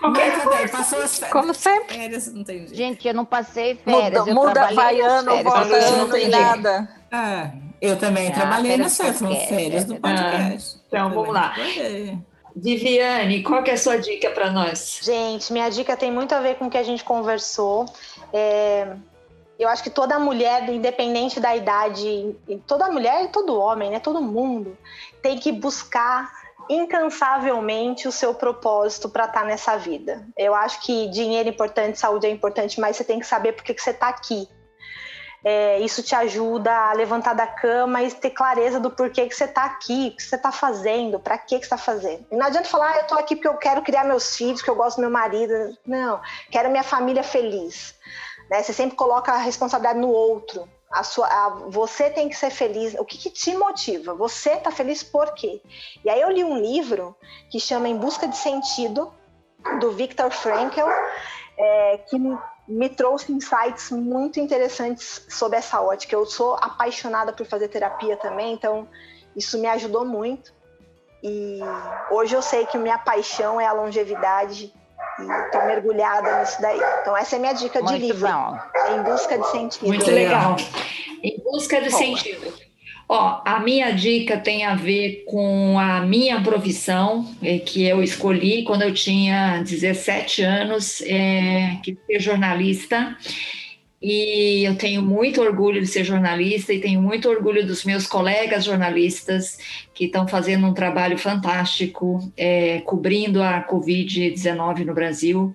Qualquer 0.00 0.32
Brincadeira, 0.32 0.68
passou 0.68 1.00
as 1.00 1.18
férias. 1.18 1.32
Como 1.32 1.54
sempre. 1.54 1.94
férias, 1.96 2.32
não 2.32 2.44
tem 2.44 2.58
jeito. 2.58 2.74
Gente, 2.74 3.08
eu 3.08 3.14
não 3.14 3.24
passei 3.24 3.76
férias. 3.76 4.04
Muda, 4.20 4.30
eu 4.30 4.34
muda 4.34 4.72
vai 4.72 5.00
ano, 5.00 5.30
férias. 5.30 5.44
volta 5.44 5.90
não 5.96 6.10
tem 6.10 6.28
nada. 6.28 6.88
Ah, 7.10 7.50
eu 7.80 7.96
também 7.98 8.28
Ah, 8.28 8.32
trabalhei 8.32 8.76
nas 8.76 8.96
férias, 8.96 9.18
podcast, 9.18 9.48
férias 9.48 9.84
do 9.84 9.94
é 9.94 9.98
podcast. 9.98 10.80
Então, 10.88 11.08
Eu 11.08 11.14
vamos 11.14 11.34
lá. 11.34 11.50
trabalhei. 11.50 12.18
Viviane, 12.56 13.42
qual 13.42 13.64
que 13.64 13.70
é 13.70 13.74
a 13.74 13.78
sua 13.78 13.96
dica 13.96 14.30
para 14.30 14.50
nós? 14.50 15.00
Gente, 15.02 15.52
minha 15.52 15.68
dica 15.68 15.96
tem 15.96 16.12
muito 16.12 16.32
a 16.34 16.40
ver 16.40 16.54
com 16.54 16.66
o 16.66 16.70
que 16.70 16.78
a 16.78 16.84
gente 16.84 17.02
conversou. 17.02 17.84
É, 18.32 18.94
eu 19.64 19.68
acho 19.70 19.82
que 19.82 19.90
toda 19.90 20.18
mulher, 20.18 20.68
independente 20.68 21.40
da 21.40 21.56
idade, 21.56 22.36
toda 22.66 22.90
mulher 22.90 23.24
e 23.24 23.28
todo 23.28 23.58
homem, 23.58 23.90
né? 23.90 23.98
Todo 23.98 24.20
mundo 24.20 24.76
tem 25.22 25.38
que 25.38 25.50
buscar 25.50 26.30
incansavelmente 26.68 28.06
o 28.06 28.12
seu 28.12 28.34
propósito 28.34 29.08
para 29.08 29.24
estar 29.24 29.44
nessa 29.44 29.76
vida. 29.76 30.26
Eu 30.36 30.54
acho 30.54 30.80
que 30.82 31.08
dinheiro 31.08 31.48
é 31.48 31.52
importante, 31.52 31.98
saúde 31.98 32.26
é 32.26 32.30
importante, 32.30 32.80
mas 32.80 32.96
você 32.96 33.04
tem 33.04 33.18
que 33.18 33.26
saber 33.26 33.52
por 33.52 33.64
que, 33.64 33.74
que 33.74 33.82
você 33.82 33.90
está 33.90 34.08
aqui. 34.08 34.48
É, 35.46 35.78
isso 35.80 36.02
te 36.02 36.14
ajuda 36.14 36.72
a 36.72 36.94
levantar 36.94 37.34
da 37.34 37.46
cama 37.46 38.02
e 38.02 38.10
ter 38.10 38.30
clareza 38.30 38.80
do 38.80 38.90
porquê 38.90 39.26
que 39.26 39.34
você 39.34 39.44
está 39.44 39.64
aqui, 39.64 40.08
o 40.08 40.16
que 40.16 40.22
você 40.22 40.36
está 40.36 40.50
fazendo, 40.50 41.20
para 41.20 41.36
que, 41.36 41.58
que 41.58 41.66
você 41.66 41.74
está 41.74 41.76
fazendo. 41.76 42.24
Não 42.32 42.46
adianta 42.46 42.66
falar, 42.66 42.92
ah, 42.92 42.96
eu 42.96 43.02
estou 43.02 43.18
aqui 43.18 43.36
porque 43.36 43.48
eu 43.48 43.58
quero 43.58 43.82
criar 43.82 44.04
meus 44.04 44.34
filhos, 44.34 44.62
que 44.62 44.70
eu 44.70 44.74
gosto 44.74 44.96
do 44.96 45.02
meu 45.02 45.10
marido. 45.10 45.76
Não, 45.86 46.18
quero 46.50 46.70
minha 46.70 46.82
família 46.82 47.22
feliz. 47.22 47.94
Né? 48.50 48.62
Você 48.62 48.72
sempre 48.72 48.96
coloca 48.96 49.32
a 49.32 49.38
responsabilidade 49.38 49.98
no 49.98 50.08
outro. 50.08 50.68
A 50.90 51.02
sua, 51.02 51.26
a- 51.26 51.48
você 51.68 52.08
tem 52.10 52.28
que 52.28 52.36
ser 52.36 52.50
feliz. 52.50 52.94
O 52.94 53.04
que, 53.04 53.18
que 53.18 53.30
te 53.30 53.56
motiva? 53.56 54.14
Você 54.14 54.50
está 54.52 54.70
feliz 54.70 55.02
por 55.02 55.32
quê? 55.34 55.60
E 56.04 56.10
aí 56.10 56.20
eu 56.20 56.30
li 56.30 56.44
um 56.44 56.56
livro 56.56 57.16
que 57.50 57.58
chama 57.58 57.88
Em 57.88 57.96
Busca 57.96 58.28
de 58.28 58.36
Sentido, 58.36 59.12
do 59.80 59.92
Viktor 59.92 60.30
Frankl, 60.30 60.88
é, 61.56 61.98
que 62.08 62.18
me- 62.68 62.88
trouxe 62.90 63.32
insights 63.32 63.90
muito 63.90 64.38
interessantes 64.38 65.26
sobre 65.28 65.58
essa 65.58 65.80
ótica. 65.80 66.14
Eu 66.14 66.26
sou 66.26 66.54
apaixonada 66.54 67.32
por 67.32 67.46
fazer 67.46 67.68
terapia 67.68 68.16
também, 68.16 68.52
então 68.52 68.86
isso 69.34 69.58
me 69.58 69.66
ajudou 69.66 70.04
muito. 70.04 70.52
E 71.22 71.60
hoje 72.10 72.36
eu 72.36 72.42
sei 72.42 72.66
que 72.66 72.76
minha 72.78 72.98
paixão 72.98 73.60
é 73.60 73.66
a 73.66 73.72
longevidade 73.72 74.72
e 75.18 75.44
estou 75.44 75.66
mergulhada 75.66 76.40
nisso 76.40 76.60
daí. 76.60 76.80
Então 77.00 77.16
essa 77.16 77.36
é 77.36 77.38
a 77.38 77.40
minha 77.40 77.52
dica 77.52 77.78
de 77.80 77.84
Muito 77.84 78.06
livro, 78.06 78.28
bom. 78.28 78.58
Em 78.94 79.02
Busca 79.02 79.38
de 79.38 79.50
Sentido. 79.50 79.86
Muito 79.86 80.10
legal. 80.10 80.56
Em 81.22 81.40
busca 81.42 81.80
de 81.80 81.88
Boa. 81.88 81.98
sentido. 81.98 82.52
Ó, 83.08 83.42
a 83.44 83.60
minha 83.60 83.90
dica 83.90 84.38
tem 84.38 84.64
a 84.64 84.74
ver 84.74 85.24
com 85.26 85.78
a 85.78 86.00
minha 86.00 86.40
profissão, 86.40 87.28
eh, 87.42 87.58
que 87.58 87.84
eu 87.84 88.02
escolhi 88.02 88.64
quando 88.64 88.82
eu 88.82 88.94
tinha 88.94 89.62
17 89.62 90.42
anos, 90.42 91.02
é, 91.02 91.78
que 91.82 91.96
ser 92.06 92.20
jornalista. 92.20 93.14
E 94.00 94.64
eu 94.64 94.76
tenho 94.76 95.00
muito 95.00 95.40
orgulho 95.40 95.80
de 95.80 95.86
ser 95.86 96.04
jornalista 96.04 96.72
e 96.72 96.80
tenho 96.80 97.00
muito 97.00 97.28
orgulho 97.28 97.66
dos 97.66 97.84
meus 97.84 98.06
colegas 98.06 98.64
jornalistas 98.64 99.58
que 99.94 100.04
estão 100.04 100.28
fazendo 100.28 100.66
um 100.66 100.74
trabalho 100.74 101.16
fantástico 101.16 102.20
é, 102.36 102.80
cobrindo 102.80 103.42
a 103.42 103.66
Covid-19 103.66 104.84
no 104.84 104.92
Brasil. 104.92 105.54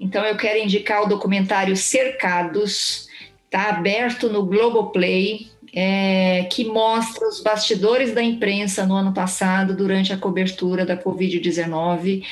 Então, 0.00 0.24
eu 0.24 0.36
quero 0.36 0.58
indicar 0.58 1.02
o 1.02 1.08
documentário 1.08 1.76
Cercados, 1.76 3.08
está 3.44 3.68
aberto 3.68 4.28
no 4.28 4.46
Globoplay, 4.46 5.51
é, 5.74 6.44
que 6.50 6.64
mostra 6.64 7.26
os 7.26 7.40
bastidores 7.40 8.12
da 8.12 8.22
imprensa 8.22 8.86
no 8.86 8.94
ano 8.94 9.12
passado, 9.12 9.74
durante 9.74 10.12
a 10.12 10.18
cobertura 10.18 10.84
da 10.84 10.96
Covid-19, 10.96 12.22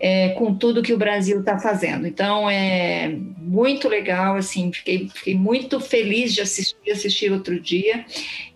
é, 0.00 0.30
com 0.30 0.54
tudo 0.54 0.82
que 0.82 0.92
o 0.92 0.98
Brasil 0.98 1.40
está 1.40 1.58
fazendo. 1.58 2.06
Então, 2.06 2.50
é 2.50 3.16
muito 3.38 3.88
legal, 3.88 4.36
assim, 4.36 4.72
fiquei, 4.72 5.08
fiquei 5.08 5.34
muito 5.34 5.78
feliz 5.78 6.34
de 6.34 6.40
assistir, 6.40 6.90
assistir 6.90 7.32
outro 7.32 7.60
dia. 7.60 8.04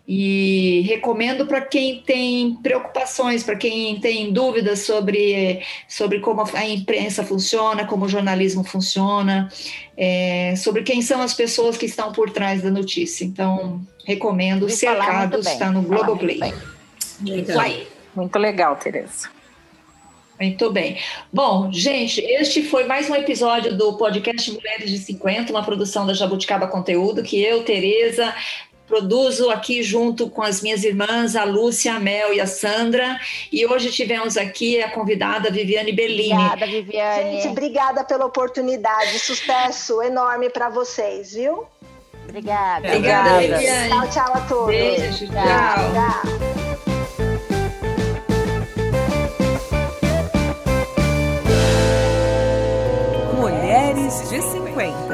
E 0.06 0.82
recomendo 0.86 1.46
para 1.46 1.62
quem 1.62 2.02
tem 2.02 2.56
preocupações, 2.56 3.42
para 3.42 3.56
quem 3.56 3.98
tem 4.00 4.30
dúvidas 4.32 4.80
sobre, 4.80 5.62
sobre 5.88 6.20
como 6.20 6.44
a 6.52 6.66
imprensa 6.66 7.24
funciona, 7.24 7.86
como 7.86 8.04
o 8.04 8.08
jornalismo 8.08 8.62
funciona, 8.62 9.48
é, 9.96 10.54
sobre 10.56 10.82
quem 10.82 11.00
são 11.00 11.22
as 11.22 11.32
pessoas 11.32 11.78
que 11.78 11.86
estão 11.86 12.12
por 12.12 12.30
trás 12.30 12.60
da 12.60 12.70
notícia. 12.70 13.24
Então, 13.24 13.80
recomendo. 14.04 14.60
Muito 14.60 14.76
Cercados 14.76 15.44
bem, 15.44 15.52
está 15.54 15.70
no 15.70 15.82
Globoplay. 15.82 16.38
muito 16.38 16.54
bem. 17.20 17.40
Isso 17.40 17.60
aí. 17.60 17.88
Muito 18.14 18.38
legal, 18.38 18.76
Tereza. 18.76 19.30
Muito 20.38 20.70
bem. 20.70 20.98
Bom, 21.32 21.70
gente, 21.72 22.20
este 22.20 22.62
foi 22.62 22.84
mais 22.84 23.08
um 23.08 23.14
episódio 23.14 23.76
do 23.76 23.96
podcast 23.96 24.52
Mulheres 24.52 24.90
de 24.90 24.98
50, 24.98 25.50
uma 25.50 25.62
produção 25.62 26.06
da 26.06 26.12
Jabuticaba 26.12 26.66
Conteúdo, 26.66 27.22
que 27.22 27.40
eu, 27.40 27.62
Tereza, 27.62 28.34
produzo 28.86 29.50
aqui 29.50 29.82
junto 29.82 30.28
com 30.28 30.42
as 30.42 30.60
minhas 30.62 30.84
irmãs, 30.84 31.34
a 31.36 31.44
Lúcia, 31.44 31.94
a 31.94 32.00
Mel 32.00 32.32
e 32.32 32.40
a 32.40 32.46
Sandra. 32.46 33.18
E 33.52 33.66
hoje 33.66 33.90
tivemos 33.90 34.36
aqui 34.36 34.82
a 34.82 34.90
convidada 34.90 35.50
Viviane 35.50 35.92
Bellini. 35.92 36.32
Obrigada, 36.32 36.66
Viviane. 36.66 37.32
Gente, 37.32 37.48
obrigada 37.48 38.04
pela 38.04 38.26
oportunidade. 38.26 39.18
Sucesso 39.18 40.02
enorme 40.02 40.50
para 40.50 40.68
vocês, 40.68 41.32
viu? 41.34 41.66
Obrigada. 42.28 42.88
Obrigada, 42.88 43.38
Viviane. 43.38 43.88
Tchau, 43.90 44.10
tchau 44.10 44.32
a 44.34 44.40
todos. 44.40 44.66
Beijo, 44.66 45.26
tchau. 45.26 45.44
tchau. 45.92 46.54
Mulheres 53.40 54.30
de 54.30 54.40
50. 54.40 55.13